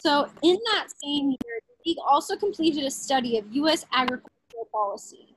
[0.00, 3.84] So, in that same year, the League also completed a study of U.S.
[3.92, 5.36] agricultural policy.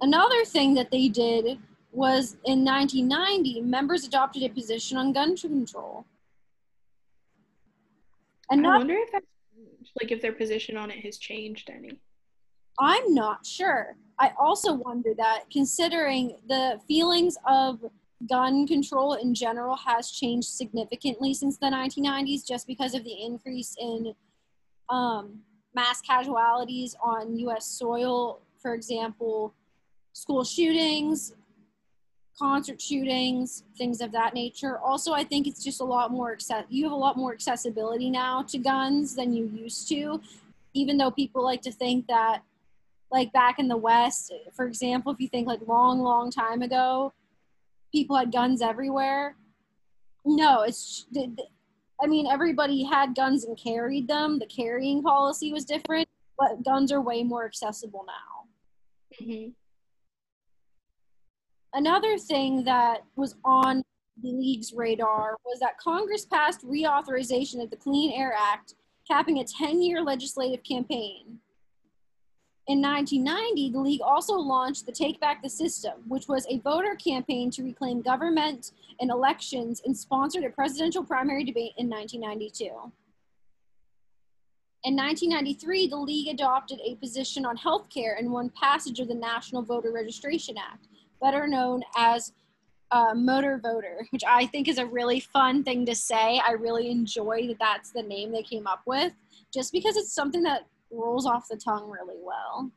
[0.00, 1.58] Another thing that they did
[1.92, 6.06] was in 1990, members adopted a position on gun control.
[8.50, 9.26] And I wonder if that's
[10.00, 11.98] like if their position on it has changed any.
[12.78, 13.96] I'm not sure.
[14.18, 17.80] I also wonder that considering the feelings of
[18.28, 23.74] gun control in general has changed significantly since the 1990s just because of the increase
[23.80, 24.14] in
[24.88, 25.40] um,
[25.74, 29.54] mass casualties on US soil, for example,
[30.12, 31.34] school shootings,
[32.38, 34.78] concert shootings, things of that nature.
[34.78, 38.10] Also, I think it's just a lot more access- you have a lot more accessibility
[38.10, 40.20] now to guns than you used to,
[40.74, 42.42] even though people like to think that
[43.12, 47.12] like back in the West, for example, if you think like long, long time ago,
[47.92, 49.36] people had guns everywhere.
[50.24, 51.06] No, it's,
[52.02, 54.38] I mean, everybody had guns and carried them.
[54.38, 59.24] The carrying policy was different, but guns are way more accessible now.
[59.24, 59.50] Mm-hmm.
[61.72, 63.82] Another thing that was on
[64.22, 68.74] the league's radar was that Congress passed reauthorization of the Clean Air Act,
[69.06, 71.38] capping a 10 year legislative campaign.
[72.68, 76.94] In 1990, the league also launched the Take Back the System, which was a voter
[76.94, 82.66] campaign to reclaim government and elections and sponsored a presidential primary debate in 1992.
[84.84, 89.62] In 1993, the league adopted a position on healthcare and won passage of the National
[89.62, 90.86] Voter Registration Act,
[91.20, 92.32] better known as
[92.90, 96.40] uh, motor voter, which I think is a really fun thing to say.
[96.46, 99.12] I really enjoy that that's the name they came up with,
[99.52, 102.70] just because it's something that rolls off the tongue really well.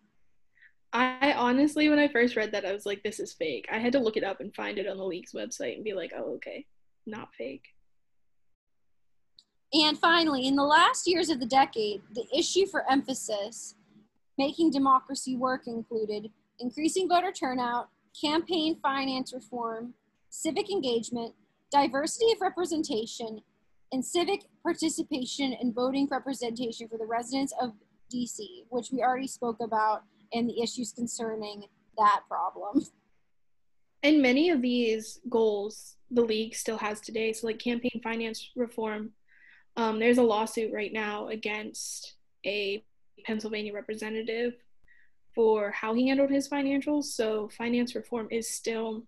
[0.95, 3.67] I honestly, when I first read that, I was like, this is fake.
[3.71, 5.93] I had to look it up and find it on the league's website and be
[5.93, 6.67] like, oh, okay,
[7.07, 7.65] not fake.
[9.73, 13.73] And finally, in the last years of the decade, the issue for emphasis,
[14.37, 17.89] making democracy work, included increasing voter turnout,
[18.19, 19.95] campaign finance reform,
[20.29, 21.33] civic engagement,
[21.71, 23.41] diversity of representation,
[23.91, 27.73] and civic participation and voting representation for the residents of
[28.13, 30.03] DC, which we already spoke about,
[30.33, 31.65] and the issues concerning
[31.97, 32.85] that problem.
[34.03, 37.33] And many of these goals the league still has today.
[37.33, 39.11] So, like campaign finance reform,
[39.77, 42.83] um, there's a lawsuit right now against a
[43.25, 44.53] Pennsylvania representative
[45.33, 47.05] for how he handled his financials.
[47.05, 49.03] So, finance reform is still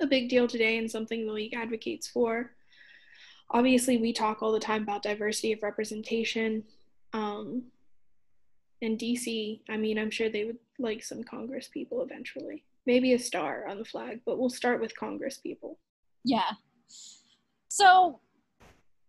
[0.00, 2.52] a big deal today and something the league advocates for.
[3.50, 6.64] Obviously, we talk all the time about diversity of representation.
[7.12, 7.64] Um,
[8.80, 12.64] in DC, I mean, I'm sure they would like some Congress people eventually.
[12.86, 15.78] Maybe a star on the flag, but we'll start with Congress people.
[16.24, 16.52] Yeah.
[17.68, 18.20] So,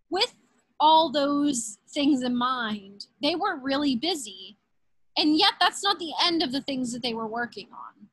[0.10, 0.34] with
[0.80, 4.58] all those things in mind, they were really busy.
[5.18, 8.08] And yet, that's not the end of the things that they were working on.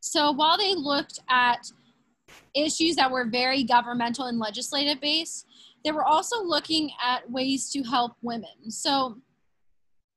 [0.00, 1.70] So, while they looked at
[2.54, 5.46] issues that were very governmental and legislative based,
[5.84, 8.70] they were also looking at ways to help women.
[8.70, 9.18] So,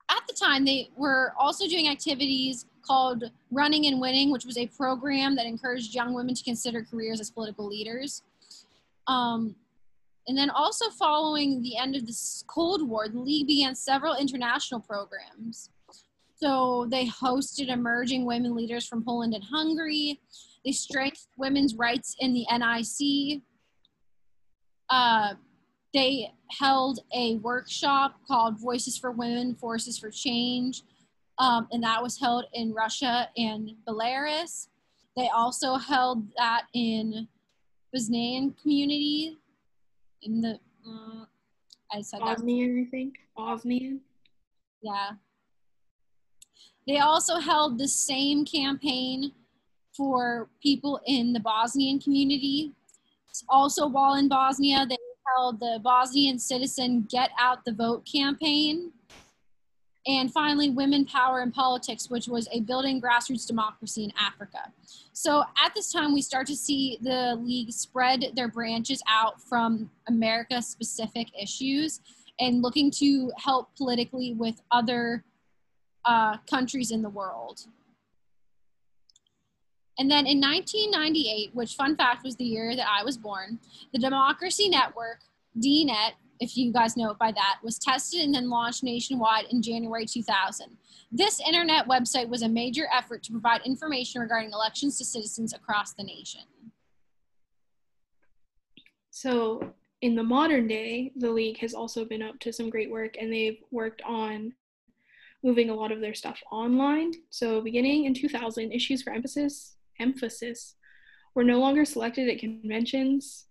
[0.10, 4.68] at the time, they were also doing activities called Running and Winning, which was a
[4.68, 8.24] program that encouraged young women to consider careers as political leaders.
[9.08, 9.56] Um,
[10.28, 12.16] and then also following the end of the
[12.48, 15.70] Cold War, the league began several international programs.
[16.36, 20.20] So they hosted emerging women leaders from Poland and Hungary.
[20.64, 23.42] They strengthened women's rights in the NIS.
[24.90, 25.34] Uh,
[25.94, 30.84] they held a workshop called Voices for Women, Forces for Change,
[31.38, 34.68] um, and that was held in Russia and Belarus.
[35.16, 37.28] They also held that in
[37.94, 39.38] Bosnian community
[40.22, 41.26] in the uh,
[41.92, 42.88] I said Bosnian, that.
[42.88, 44.02] I think Bosnian.
[44.82, 45.12] Yeah.
[46.88, 49.32] They also held the same campaign
[49.96, 52.74] for people in the Bosnian community.
[53.48, 54.98] Also, while in Bosnia, they
[55.36, 58.92] held the Bosnian Citizen Get Out the Vote campaign.
[60.08, 64.72] And finally, Women Power in Politics, which was a building grassroots democracy in Africa.
[65.14, 69.92] So at this time, we start to see the league spread their branches out from
[70.08, 72.00] America specific issues
[72.40, 75.24] and looking to help politically with other
[76.06, 77.66] uh, countries in the world.
[80.00, 83.60] And then in 1998, which fun fact was the year that I was born,
[83.92, 85.20] the Democracy Network,
[85.60, 89.62] DNet, if you guys know it by that, was tested and then launched nationwide in
[89.62, 90.78] January 2000.
[91.12, 95.94] This internet website was a major effort to provide information regarding elections to citizens across
[95.94, 96.42] the nation.
[99.12, 103.16] So, in the modern day, the league has also been up to some great work
[103.20, 104.54] and they've worked on
[105.44, 107.12] moving a lot of their stuff online.
[107.32, 110.76] So, beginning in 2000, issues for emphasis emphasis
[111.36, 113.46] were no longer selected at conventions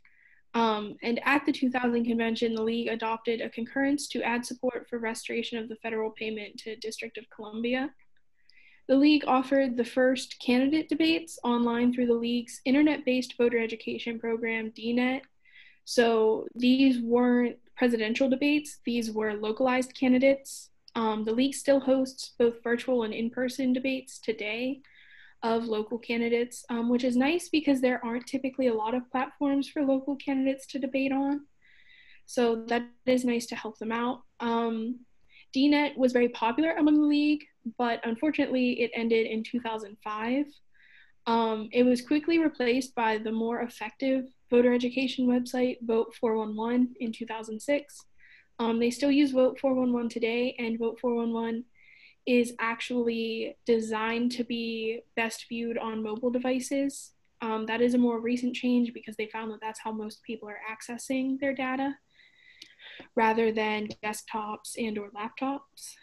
[0.54, 4.98] um, and at the 2000 convention, the league adopted a concurrence to add support for
[4.98, 7.90] restoration of the federal payment to District of Columbia.
[8.88, 14.18] The league offered the first candidate debates online through the league's internet based voter education
[14.18, 15.20] program, DNet.
[15.84, 20.70] So these weren't presidential debates, these were localized candidates.
[20.94, 24.80] Um, the league still hosts both virtual and in person debates today
[25.42, 29.68] of local candidates, um, which is nice because there aren't typically a lot of platforms
[29.68, 31.46] for local candidates to debate on.
[32.26, 34.22] So that is nice to help them out.
[34.40, 35.00] Um,
[35.56, 37.44] DNet was very popular among the league,
[37.78, 40.46] but unfortunately it ended in 2005.
[41.26, 47.12] Um, it was quickly replaced by the more effective voter education website Vote 411 in
[47.12, 48.04] 2006.
[48.58, 51.64] Um, they still use Vote 411 today, and Vote 411
[52.28, 57.12] is actually designed to be best viewed on mobile devices.
[57.40, 60.46] Um, that is a more recent change because they found that that's how most people
[60.46, 61.96] are accessing their data
[63.16, 65.94] rather than desktops and or laptops.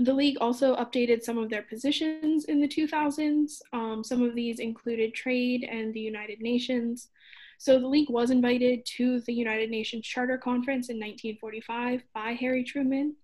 [0.00, 3.60] The league also updated some of their positions in the 2000s.
[3.72, 7.10] Um, some of these included trade and the United Nations.
[7.58, 12.64] So the league was invited to the United Nations Charter Conference in 1945 by Harry
[12.64, 13.14] Truman.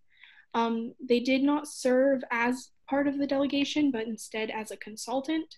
[0.55, 5.57] Um, they did not serve as part of the delegation, but instead as a consultant.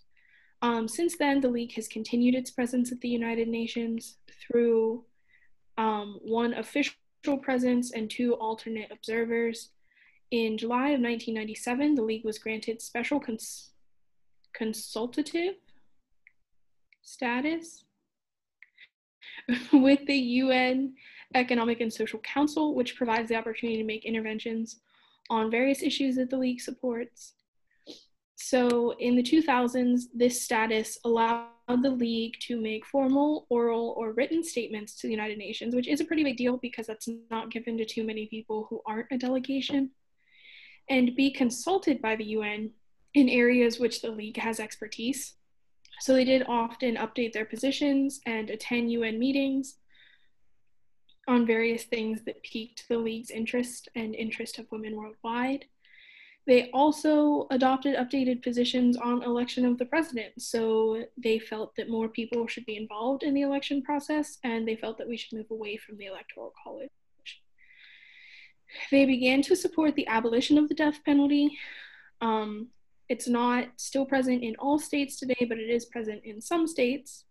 [0.62, 5.04] Um, since then, the League has continued its presence at the United Nations through
[5.76, 6.94] um, one official
[7.42, 9.70] presence and two alternate observers.
[10.30, 13.70] In July of 1997, the League was granted special cons-
[14.54, 15.54] consultative
[17.02, 17.84] status
[19.72, 20.94] with the UN
[21.34, 24.80] Economic and Social Council, which provides the opportunity to make interventions
[25.30, 27.34] on various issues that the League supports.
[28.36, 31.48] So in the 2000s, this status allowed
[31.82, 36.00] the League to make formal, oral, or written statements to the United Nations, which is
[36.00, 39.18] a pretty big deal because that's not given to too many people who aren't a
[39.18, 39.90] delegation,
[40.88, 42.70] and be consulted by the UN
[43.14, 45.34] in areas which the League has expertise.
[46.00, 49.76] So they did often update their positions and attend UN meetings
[51.28, 55.64] on various things that piqued the League's interest and interest of women worldwide.
[56.46, 60.40] They also adopted updated positions on election of the president.
[60.40, 64.76] So they felt that more people should be involved in the election process, and they
[64.76, 66.90] felt that we should move away from the Electoral College.
[68.90, 71.58] They began to support the abolition of the death penalty.
[72.20, 72.68] Um,
[73.08, 77.24] it's not still present in all states today, but it is present in some states.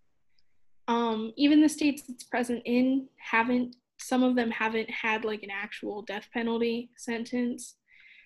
[0.88, 5.52] Um, even the states it's present in haven't, some of them haven't had like an
[5.52, 7.76] actual death penalty sentence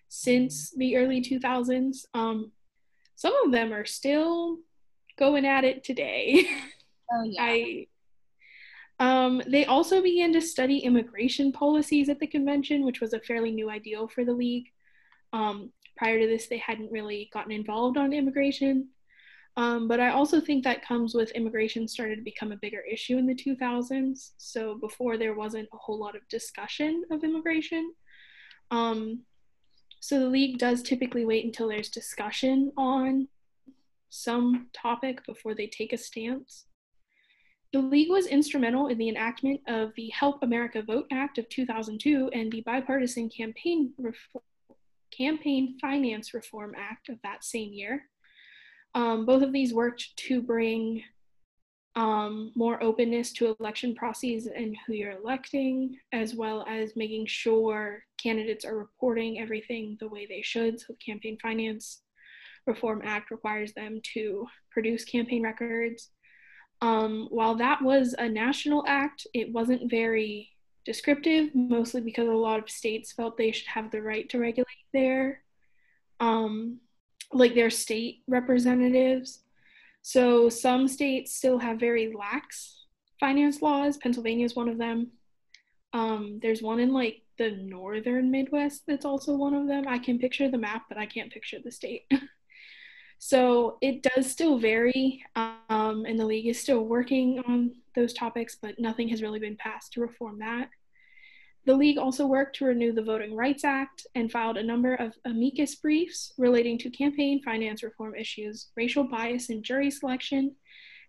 [0.08, 2.06] since the early 2000s.
[2.14, 2.52] Um,
[3.16, 4.58] some of them are still
[5.18, 6.48] going at it today.
[7.12, 7.44] Oh yeah.
[7.44, 7.88] I
[9.00, 13.52] um, they also began to study immigration policies at the convention, which was a fairly
[13.52, 14.68] new ideal for the league.
[15.32, 18.90] Um, prior to this, they hadn't really gotten involved on immigration.
[19.58, 23.18] Um, but I also think that comes with immigration started to become a bigger issue
[23.18, 24.32] in the 2000s.
[24.38, 27.94] So before there wasn't a whole lot of discussion of immigration.
[28.72, 29.24] Um,
[30.00, 33.28] so the league does typically wait until there's discussion on
[34.10, 36.66] some topic before they take a stance.
[37.72, 42.32] The league was instrumental in the enactment of the Help America Vote Act of 2002
[42.34, 43.94] and the Bipartisan Campaign,
[45.16, 48.06] Campaign Finance Reform Act of that same year.
[48.96, 51.04] Um, both of these worked to bring
[51.96, 58.04] um, more openness to election processes and who you're electing, as well as making sure
[58.22, 60.80] candidates are reporting everything the way they should.
[60.80, 62.02] So, the Campaign Finance
[62.66, 66.10] Reform Act requires them to produce campaign records.
[66.82, 70.50] Um, while that was a national act, it wasn't very
[70.86, 74.66] descriptive, mostly because a lot of states felt they should have the right to regulate
[74.94, 75.44] their,
[76.20, 76.80] um,
[77.32, 79.44] like their state representatives.
[80.02, 82.80] So some states still have very lax
[83.20, 83.98] finance laws.
[83.98, 85.12] Pennsylvania is one of them.
[85.94, 89.88] Um, there's one in like the northern Midwest that's also one of them.
[89.88, 92.04] I can picture the map, but I can't picture the state.
[93.20, 98.58] so it does still vary, um, and the league is still working on those topics,
[98.62, 100.70] but nothing has really been passed to reform that.
[101.70, 105.14] The League also worked to renew the Voting Rights Act and filed a number of
[105.26, 110.56] amicus briefs relating to campaign finance reform issues, racial bias in jury selection,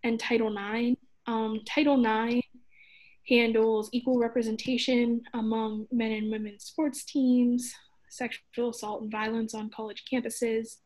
[0.05, 1.01] and Title IX.
[1.27, 2.47] Um, Title IX
[3.27, 7.73] handles equal representation among men and women sports teams,
[8.11, 10.77] sexual assault and violence on college campuses,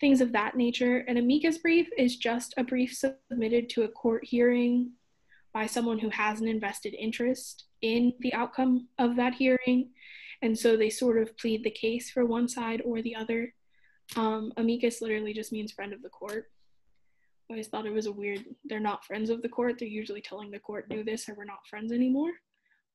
[0.00, 1.04] things of that nature.
[1.08, 4.92] An amicus brief is just a brief submitted to a court hearing
[5.52, 9.90] by someone who has an invested interest in the outcome of that hearing.
[10.42, 13.54] And so they sort of plead the case for one side or the other.
[14.16, 16.50] Um, amicus literally just means friend of the court.
[17.48, 19.76] I always thought it was a weird, they're not friends of the court.
[19.78, 22.30] They're usually telling the court, do this or we're not friends anymore.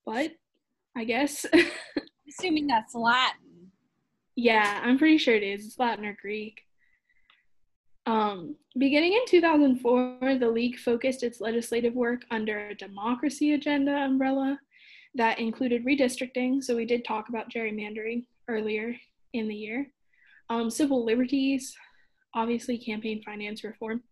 [0.05, 0.31] But
[0.95, 1.45] I guess.
[2.27, 3.71] Assuming that's Latin.
[4.35, 5.65] Yeah, I'm pretty sure it is.
[5.65, 6.61] It's Latin or Greek.
[8.05, 14.59] Um, beginning in 2004, the League focused its legislative work under a democracy agenda umbrella
[15.15, 16.63] that included redistricting.
[16.63, 18.95] So we did talk about gerrymandering earlier
[19.33, 19.87] in the year,
[20.49, 21.75] um, civil liberties,
[22.33, 24.03] obviously campaign finance reform,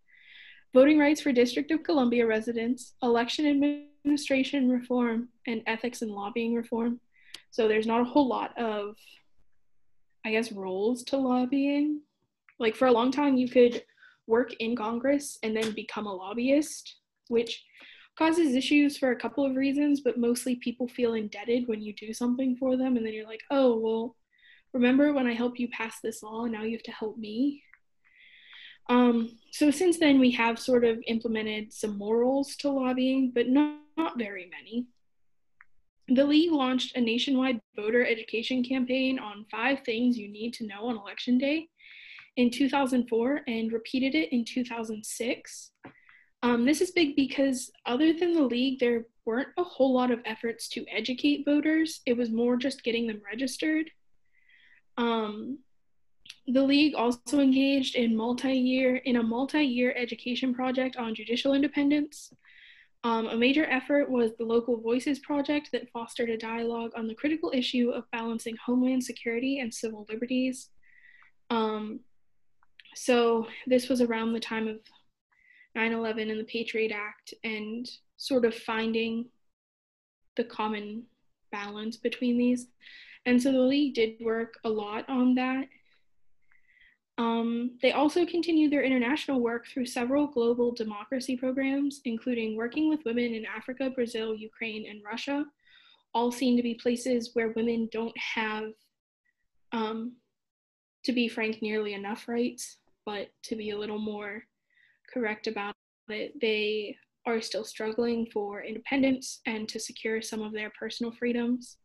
[0.73, 6.99] voting rights for District of Columbia residents, election administration reform, and ethics and lobbying reform.
[7.51, 8.95] So there's not a whole lot of,
[10.25, 12.01] I guess, rules to lobbying.
[12.59, 13.83] Like for a long time, you could
[14.25, 16.95] work in Congress and then become a lobbyist,
[17.27, 17.63] which
[18.17, 22.13] causes issues for a couple of reasons, but mostly people feel indebted when you do
[22.13, 24.15] something for them, and then you're like, oh, well,
[24.73, 27.63] Remember when I helped you pass this law now you have to help me?
[28.89, 33.77] Um, so since then, we have sort of implemented some morals to lobbying, but not,
[33.95, 34.87] not very many.
[36.09, 40.87] The League launched a nationwide voter education campaign on five things you need to know
[40.87, 41.69] on election day
[42.35, 45.71] in 2004 and repeated it in 2006.
[46.43, 50.19] Um, this is big because, other than the League, there weren't a whole lot of
[50.25, 52.01] efforts to educate voters.
[52.05, 53.89] It was more just getting them registered.
[54.97, 55.59] Um,
[56.45, 62.33] the league also engaged in multi-year in a multi-year education project on judicial independence.
[63.05, 67.15] Um, a major effort was the Local Voices Project that fostered a dialogue on the
[67.15, 70.69] critical issue of balancing homeland security and civil liberties.
[71.49, 72.01] Um,
[72.95, 74.79] so this was around the time of
[75.75, 79.25] 9/11 and the Patriot Act, and sort of finding
[80.35, 81.03] the common
[81.51, 82.67] balance between these.
[83.25, 85.67] And so the league did work a lot on that.
[87.17, 93.05] Um, they also continued their international work through several global democracy programs, including working with
[93.05, 95.45] women in Africa, Brazil, Ukraine, and Russia,
[96.13, 98.71] all seen to be places where women don't have,
[99.71, 100.13] um,
[101.03, 104.43] to be frank, nearly enough rights, but to be a little more
[105.13, 105.75] correct about
[106.09, 106.95] it, they
[107.25, 111.77] are still struggling for independence and to secure some of their personal freedoms.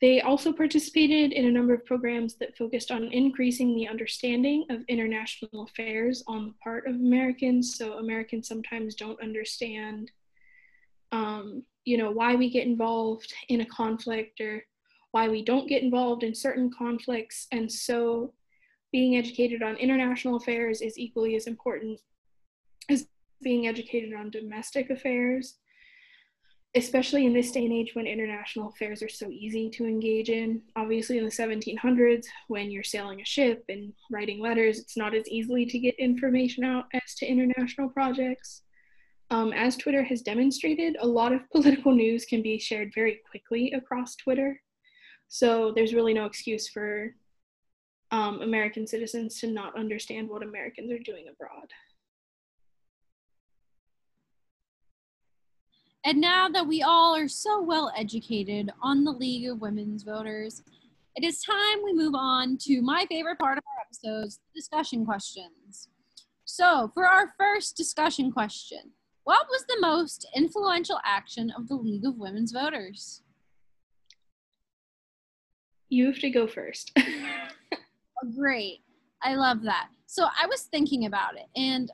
[0.00, 4.82] They also participated in a number of programs that focused on increasing the understanding of
[4.88, 7.76] international affairs on the part of Americans.
[7.76, 10.10] So Americans sometimes don't understand,
[11.12, 14.64] um, you know, why we get involved in a conflict or
[15.12, 17.46] why we don't get involved in certain conflicts.
[17.52, 18.34] And so
[18.90, 22.00] being educated on international affairs is equally as important
[23.42, 25.56] being educated on domestic affairs
[26.74, 30.62] especially in this day and age when international affairs are so easy to engage in.
[30.74, 35.28] Obviously, in the 1700s, when you're sailing a ship and writing letters, it's not as
[35.28, 38.62] easily to get information out as to international projects.
[39.30, 43.72] Um, as Twitter has demonstrated, a lot of political news can be shared very quickly
[43.72, 44.60] across Twitter.
[45.28, 47.14] So there's really no excuse for
[48.10, 51.68] um, American citizens to not understand what Americans are doing abroad.
[56.04, 60.62] And now that we all are so well educated on the League of Women's Voters,
[61.14, 65.88] it is time we move on to my favorite part of our episodes discussion questions.
[66.44, 68.90] So, for our first discussion question,
[69.22, 73.22] what was the most influential action of the League of Women's Voters?
[75.88, 76.90] You have to go first.
[76.98, 78.80] oh, great.
[79.22, 79.88] I love that.
[80.06, 81.92] So, I was thinking about it, and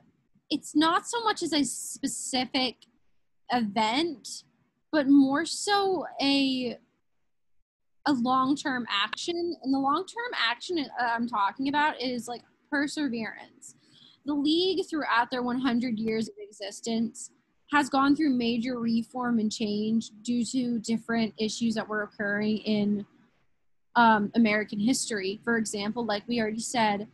[0.49, 2.77] it's not so much as a specific
[3.51, 4.43] event,
[4.91, 6.77] but more so a
[8.05, 9.55] a long-term action.
[9.63, 12.41] And the long-term action uh, I'm talking about is like
[12.71, 13.75] perseverance.
[14.25, 17.31] The league throughout their 100 years of existence
[17.71, 23.05] has gone through major reform and change due to different issues that were occurring in
[23.95, 25.39] um, American history.
[25.43, 27.07] For example, like we already said,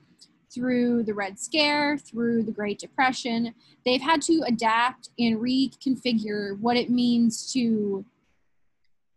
[0.53, 3.53] through the Red Scare, through the Great Depression.
[3.85, 8.05] They've had to adapt and reconfigure what it means to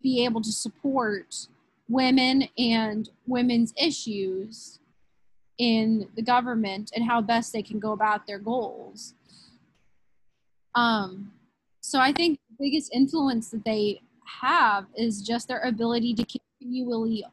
[0.03, 1.49] be able to support
[1.89, 4.79] women and women's issues
[5.59, 9.14] in the government and how best they can go about their goals.
[10.74, 11.33] Um,
[11.81, 14.03] so I think the biggest influence that they
[14.41, 17.24] have is just their ability to continually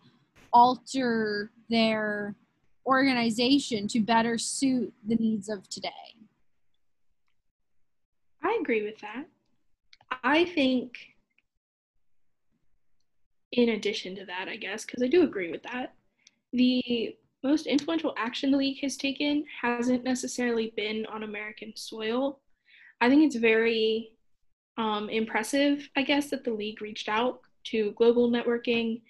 [0.52, 2.34] alter their
[2.86, 5.90] organization to better suit the needs of today.
[8.44, 9.26] I agree with that.
[10.24, 10.98] I think,
[13.52, 15.96] in addition to that, I guess, because I do agree with that,
[16.54, 22.40] the most influential action the league has taken hasn't necessarily been on American soil.
[23.02, 24.12] I think it's very
[24.78, 29.02] um, impressive, I guess, that the league reached out to global networking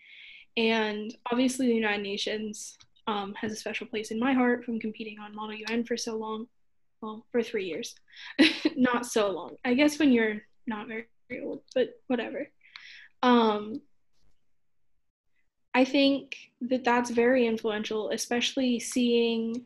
[0.58, 2.78] and obviously the United Nations
[3.08, 6.16] um, has a special place in my heart from competing on Model UN for so
[6.18, 6.48] long.
[7.02, 7.96] Well, for three years.
[8.76, 9.58] not so long.
[9.64, 11.08] I guess when you're not very
[11.44, 12.50] old, but whatever.
[13.22, 13.82] Um,
[15.74, 19.66] I think that that's very influential, especially seeing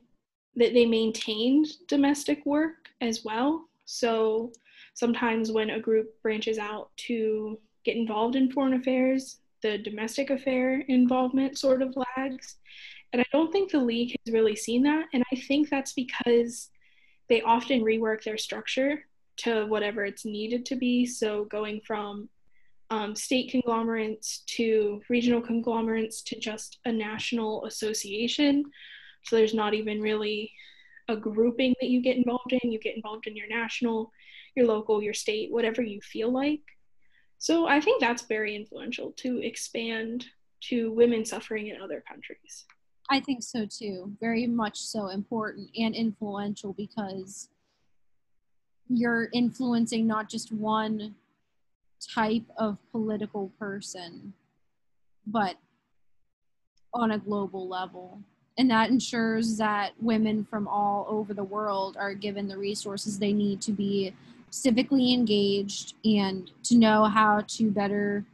[0.55, 3.65] that they maintained domestic work as well.
[3.85, 4.51] So
[4.95, 10.81] sometimes when a group branches out to get involved in foreign affairs, the domestic affair
[10.81, 12.57] involvement sort of lags.
[13.11, 15.05] And I don't think the league has really seen that.
[15.13, 16.69] And I think that's because
[17.27, 19.05] they often rework their structure
[19.37, 21.05] to whatever it's needed to be.
[21.05, 22.29] So going from
[22.91, 28.65] um, state conglomerates to regional conglomerates to just a national association.
[29.23, 30.51] So there's not even really
[31.07, 32.71] a grouping that you get involved in.
[32.71, 34.11] You get involved in your national,
[34.55, 36.61] your local, your state, whatever you feel like.
[37.37, 40.25] So I think that's very influential to expand
[40.61, 42.65] to women suffering in other countries.
[43.09, 44.13] I think so too.
[44.19, 47.49] Very much so important and influential because
[48.87, 51.15] you're influencing not just one
[52.13, 54.33] type of political person,
[55.25, 55.55] but
[56.93, 58.19] on a global level.
[58.57, 63.33] And that ensures that women from all over the world are given the resources they
[63.33, 64.13] need to be
[64.51, 68.25] civically engaged and to know how to better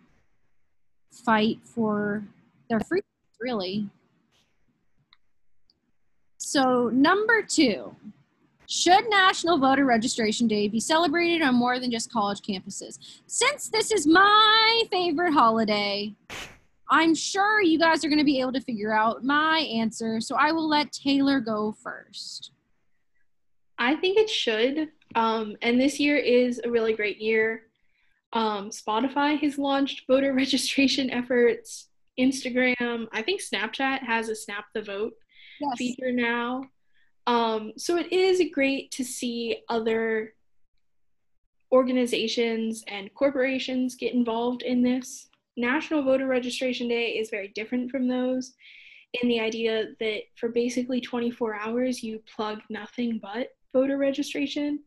[1.12, 2.24] fight for
[2.70, 3.06] their freedoms,
[3.40, 3.90] really.
[6.56, 7.94] So, number two,
[8.70, 12.98] should National Voter Registration Day be celebrated on more than just college campuses?
[13.28, 16.16] Since this is my favorite holiday,
[16.90, 20.22] I'm sure you guys are going to be able to figure out my answer.
[20.22, 22.52] So I will let Taylor go first.
[23.78, 24.92] I think it should.
[25.14, 27.64] Um, and this year is a really great year.
[28.32, 31.90] Um, Spotify has launched voter registration efforts.
[32.18, 35.16] Instagram, I think Snapchat has a Snap the Vote
[35.60, 35.78] yes.
[35.78, 36.64] feature now.
[37.28, 40.34] Um, so it is great to see other
[41.72, 45.28] organizations and corporations get involved in this.
[45.58, 48.54] National Voter Registration Day is very different from those
[49.22, 54.80] in the idea that for basically 24 hours you plug nothing but voter registration.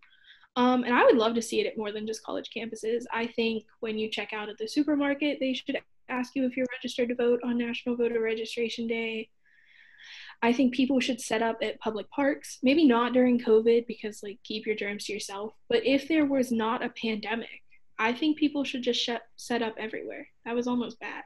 [0.57, 3.05] Um, and I would love to see it at more than just college campuses.
[3.13, 6.67] I think when you check out at the supermarket, they should ask you if you're
[6.73, 9.29] registered to vote on National Voter Registration Day.
[10.41, 14.39] I think people should set up at public parks, maybe not during COVID because, like,
[14.45, 15.53] keep your germs to yourself.
[15.69, 17.63] But if there was not a pandemic,
[17.99, 20.29] I think people should just sh- set up everywhere.
[20.45, 21.25] That was almost bad.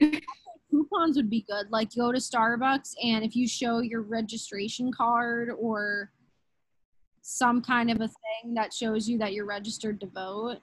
[0.70, 1.70] Coupons would be good.
[1.70, 6.10] Like, go to Starbucks, and if you show your registration card or
[7.22, 10.58] some kind of a thing that shows you that you're registered to vote.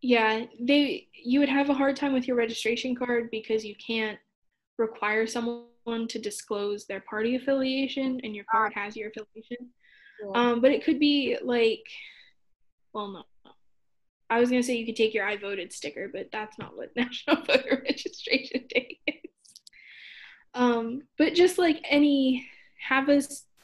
[0.00, 4.18] Yeah, they you would have a hard time with your registration card because you can't
[4.78, 9.70] require someone to disclose their party affiliation and your card has your affiliation.
[10.20, 10.30] Yeah.
[10.34, 11.84] Um, but it could be like,
[12.92, 13.22] well, no.
[14.28, 16.90] I was gonna say you could take your I voted sticker, but that's not what
[16.96, 19.30] National Voter Registration Day is.
[20.54, 22.48] Um, but just like any,
[22.88, 23.22] have a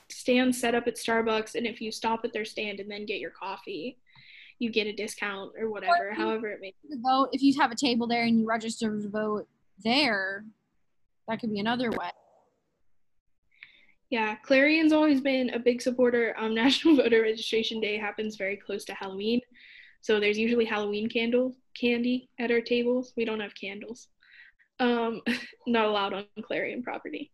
[0.08, 3.18] stand set up at Starbucks, and if you stop at their stand and then get
[3.18, 3.98] your coffee,
[4.60, 6.10] you get a discount or whatever.
[6.10, 6.74] Or however it may.
[6.88, 9.48] Be vote if you have a table there and you register to vote
[9.82, 10.44] there,
[11.32, 12.10] that could be another way.
[14.10, 16.34] Yeah, Clarion's always been a big supporter.
[16.38, 19.40] Um, National Voter Registration Day happens very close to Halloween,
[20.02, 23.14] so there's usually Halloween candle candy at our tables.
[23.16, 24.08] We don't have candles.
[24.78, 25.22] Um,
[25.66, 27.32] not allowed on Clarion property.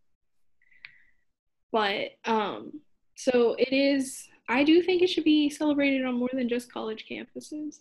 [1.73, 2.81] But um,
[3.17, 4.29] so it is.
[4.49, 7.81] I do think it should be celebrated on more than just college campuses.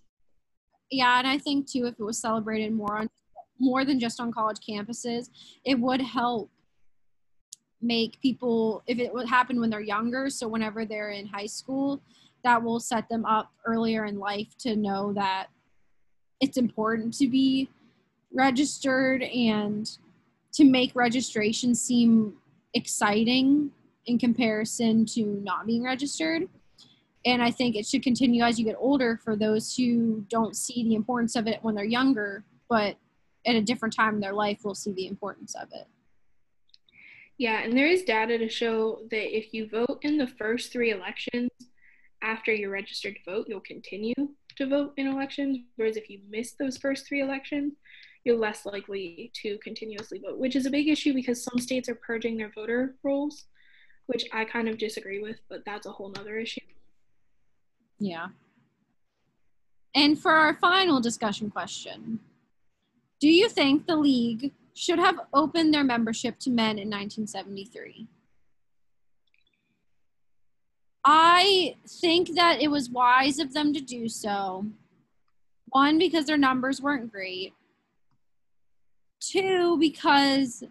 [0.89, 3.09] Yeah, and I think too, if it was celebrated more on
[3.59, 5.29] more than just on college campuses,
[5.65, 6.49] it would help
[7.81, 12.01] make people, if it would happen when they're younger, so whenever they're in high school,
[12.43, 15.47] that will set them up earlier in life to know that
[16.39, 17.69] it's important to be
[18.33, 19.97] registered and
[20.53, 22.33] to make registration seem
[22.73, 23.71] exciting
[24.05, 26.43] in comparison to not being registered.
[27.25, 30.83] And I think it should continue as you get older for those who don't see
[30.83, 32.95] the importance of it when they're younger, but
[33.47, 35.87] at a different time in their life will see the importance of it.
[37.37, 40.91] Yeah, and there is data to show that if you vote in the first three
[40.91, 41.49] elections
[42.21, 44.15] after you're registered to vote, you'll continue
[44.57, 45.59] to vote in elections.
[45.75, 47.73] Whereas if you miss those first three elections,
[48.23, 51.95] you're less likely to continuously vote, which is a big issue because some states are
[51.95, 53.45] purging their voter rolls,
[54.07, 56.61] which I kind of disagree with, but that's a whole nother issue.
[57.99, 58.27] Yeah.
[59.93, 62.19] And for our final discussion question,
[63.19, 68.07] do you think the league should have opened their membership to men in 1973?
[71.03, 74.65] I think that it was wise of them to do so.
[75.69, 77.53] One, because their numbers weren't great.
[79.19, 80.63] Two, because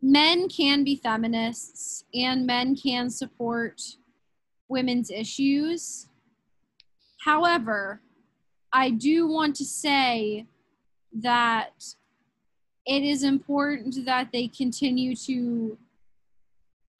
[0.00, 3.82] men can be feminists and men can support
[4.68, 6.08] women's issues.
[7.24, 8.00] However,
[8.72, 10.46] I do want to say
[11.12, 11.84] that
[12.86, 15.78] it is important that they continue to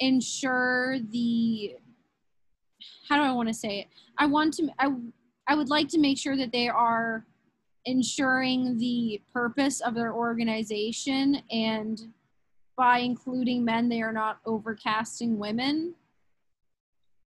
[0.01, 1.77] ensure the
[3.09, 3.87] how do I want to say it?
[4.19, 4.93] I want to I
[5.47, 7.25] I would like to make sure that they are
[7.87, 12.13] ensuring the purpose of their organization and
[12.77, 15.95] by including men they are not overcasting women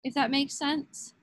[0.03, 1.14] if that makes sense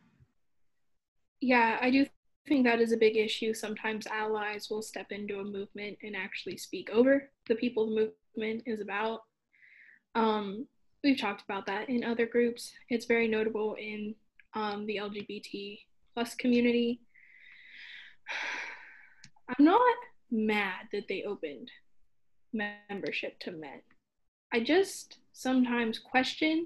[1.41, 2.05] yeah i do
[2.47, 3.53] think that is a big issue.
[3.53, 8.63] Sometimes allies will step into a movement and actually speak over the people the movement
[8.65, 9.21] is about.
[10.13, 10.67] Um,
[11.03, 12.71] we've talked about that in other groups.
[12.89, 14.15] It's very notable in
[14.53, 15.79] um, the lgbt
[16.13, 17.01] plus community.
[19.49, 19.95] I'm not
[20.31, 21.69] mad that they opened
[22.53, 23.81] membership to men.
[24.53, 26.65] I just sometimes question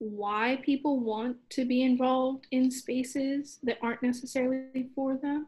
[0.00, 5.46] why people want to be involved in spaces that aren't necessarily for them.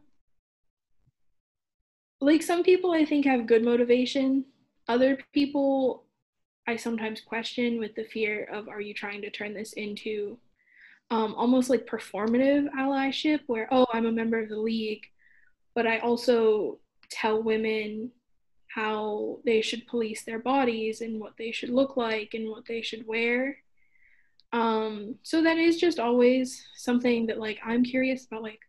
[2.21, 4.45] Like some people, I think, have good motivation.
[4.87, 6.05] Other people,
[6.67, 10.37] I sometimes question with the fear of are you trying to turn this into
[11.09, 15.03] um, almost like performative allyship, where, oh, I'm a member of the league,
[15.73, 16.77] but I also
[17.09, 18.11] tell women
[18.67, 22.83] how they should police their bodies and what they should look like and what they
[22.83, 23.57] should wear.
[24.53, 28.59] Um, so that is just always something that like I'm curious about like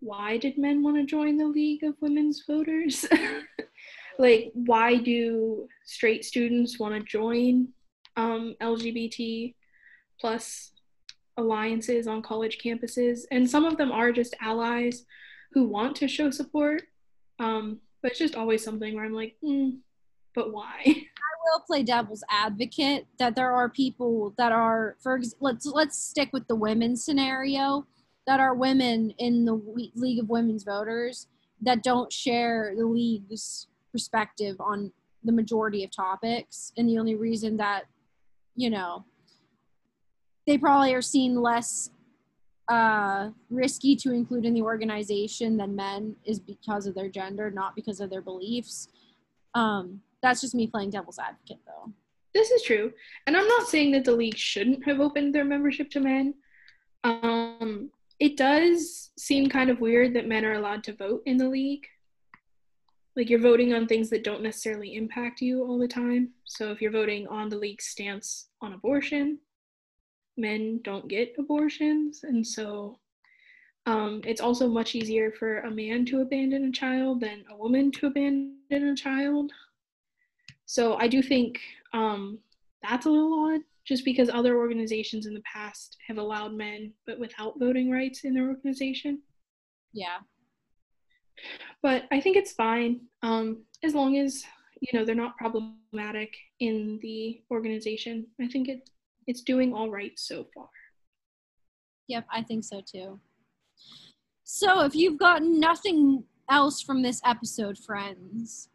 [0.00, 3.04] why did men want to join the League of Women's Voters?
[4.18, 7.68] like why do straight students want to join
[8.16, 9.54] um, LGBT
[10.18, 10.72] plus
[11.36, 13.20] alliances on college campuses?
[13.30, 15.04] And some of them are just allies
[15.52, 16.82] who want to show support.
[17.38, 19.76] Um, but it's just always something where I'm like, mm,
[20.34, 20.82] but why?
[21.66, 26.56] Play devil's advocate that there are people that are, for let's let's stick with the
[26.56, 27.86] women's scenario,
[28.26, 29.60] that are women in the
[29.94, 31.26] League of Women's Voters
[31.62, 34.92] that don't share the league's perspective on
[35.24, 37.84] the majority of topics, and the only reason that,
[38.56, 39.04] you know,
[40.46, 41.90] they probably are seen less
[42.68, 47.74] uh, risky to include in the organization than men is because of their gender, not
[47.74, 48.88] because of their beliefs.
[49.54, 51.92] Um, that's just me playing devil's advocate, though.
[52.34, 52.92] This is true,
[53.26, 56.34] and I'm not saying that the league shouldn't have opened their membership to men.
[57.02, 57.90] Um,
[58.20, 61.86] it does seem kind of weird that men are allowed to vote in the league.
[63.16, 66.30] Like you're voting on things that don't necessarily impact you all the time.
[66.44, 69.38] So if you're voting on the league's stance on abortion,
[70.36, 72.98] men don't get abortions and so
[73.86, 77.90] um, it's also much easier for a man to abandon a child than a woman
[77.92, 79.52] to abandon a child
[80.70, 81.60] so i do think
[81.92, 82.38] um,
[82.82, 87.18] that's a little odd just because other organizations in the past have allowed men but
[87.18, 89.20] without voting rights in their organization
[89.92, 90.18] yeah
[91.82, 94.44] but i think it's fine um, as long as
[94.80, 98.88] you know they're not problematic in the organization i think it
[99.30, 100.68] it's doing all right so far.
[102.08, 103.20] Yep, I think so too.
[104.42, 108.69] So, if you've gotten nothing else from this episode, friends,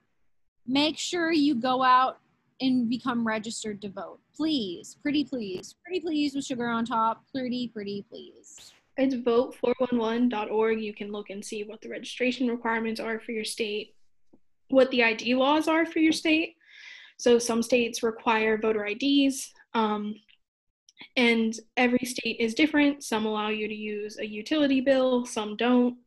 [0.67, 2.19] make sure you go out
[2.61, 4.19] and become registered to vote.
[4.35, 7.23] Please, pretty please, pretty please with sugar on top.
[7.33, 8.73] Pretty, pretty please.
[8.97, 10.79] It's vote411.org.
[10.79, 13.95] You can look and see what the registration requirements are for your state,
[14.69, 16.55] what the ID laws are for your state.
[17.17, 19.51] So, some states require voter IDs.
[19.73, 20.15] Um,
[21.17, 23.03] and every state is different.
[23.03, 25.97] Some allow you to use a utility bill, some don't.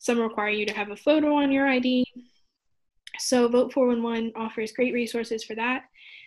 [0.00, 2.04] Some require you to have a photo on your ID.
[3.18, 5.84] So Vote 411 offers great resources for that.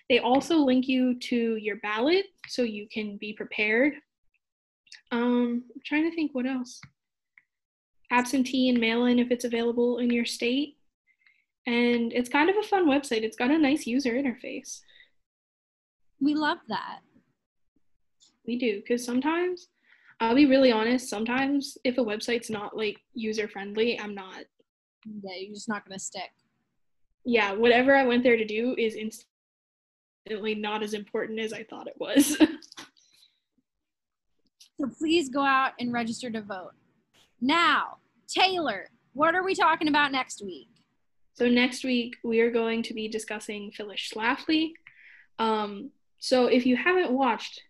[0.10, 3.94] They also link you to your ballot so you can be prepared.
[5.12, 6.80] Um, I'm trying to think what else.
[8.12, 10.78] Absentee and mail in if it's available in your state.
[11.66, 13.24] And it's kind of a fun website.
[13.24, 14.80] It's got a nice user interface.
[16.22, 17.00] We love that
[18.48, 19.68] we do because sometimes
[20.20, 21.10] I'll be really honest.
[21.10, 24.46] Sometimes if a website's not like user friendly, I'm not.
[25.06, 26.32] Yeah, you're just not gonna stick.
[27.28, 31.88] Yeah, whatever I went there to do is instantly not as important as I thought
[31.88, 32.38] it was.
[34.80, 36.72] so please go out and register to vote.
[37.42, 37.98] Now,
[38.30, 40.70] Taylor, what are we talking about next week?
[41.34, 44.72] So next week we are going to be discussing Phyllis Schlafly.
[45.38, 47.62] Um, so if you haven't watched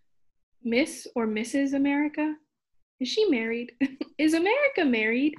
[0.63, 1.73] Miss or Mrs.
[1.73, 2.35] America?
[2.99, 3.71] Is she married?
[4.19, 5.33] is America married?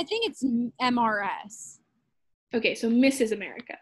[0.00, 1.78] I think it's MRS.
[2.54, 3.32] Okay, so Mrs.
[3.32, 3.76] America.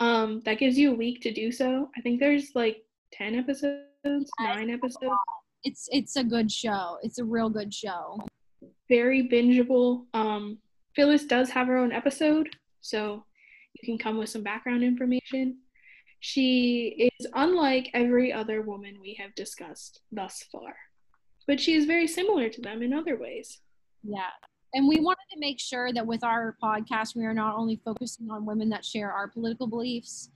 [0.00, 1.88] Um, that gives you a week to do so.
[1.96, 5.14] I think there's like ten episodes, nine episodes.
[5.62, 6.98] It's it's a good show.
[7.02, 8.18] It's a real good show.
[8.88, 10.06] Very bingeable.
[10.12, 10.58] Um,
[10.96, 12.48] Phyllis does have her own episode,
[12.80, 13.24] so
[13.74, 15.58] you can come with some background information.
[16.20, 20.74] She is unlike every other woman we have discussed thus far,
[21.46, 23.60] but she is very similar to them in other ways.
[24.02, 24.30] Yeah.
[24.74, 28.28] And we wanted to make sure that with our podcast, we are not only focusing
[28.28, 30.30] on women that share our political beliefs,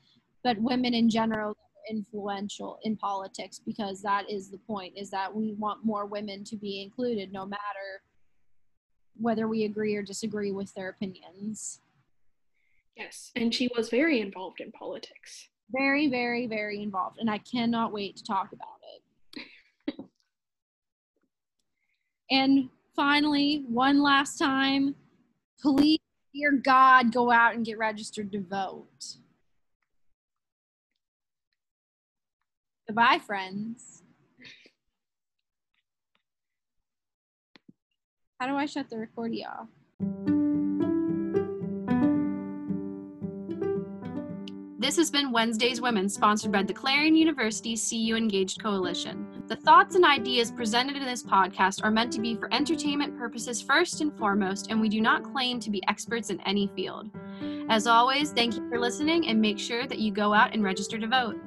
[0.44, 1.56] but women in general
[1.90, 6.56] influential in politics because that is the point is that we want more women to
[6.56, 8.02] be included no matter
[9.16, 11.80] whether we agree or disagree with their opinions.
[12.96, 15.48] Yes, and she was very involved in politics.
[15.72, 18.68] Very, very, very involved, and I cannot wait to talk about
[19.96, 19.98] it.
[22.30, 22.68] and
[22.98, 24.92] finally, one last time,
[25.62, 26.00] please,
[26.34, 29.14] dear God, go out and get registered to vote.
[32.88, 34.02] Goodbye, friends.
[38.40, 39.68] How do I shut the recording off?
[44.80, 49.37] This has been Wednesday's Women, sponsored by the Clarion University CU Engaged Coalition.
[49.48, 53.62] The thoughts and ideas presented in this podcast are meant to be for entertainment purposes
[53.62, 57.08] first and foremost, and we do not claim to be experts in any field.
[57.70, 60.98] As always, thank you for listening and make sure that you go out and register
[60.98, 61.40] to vote.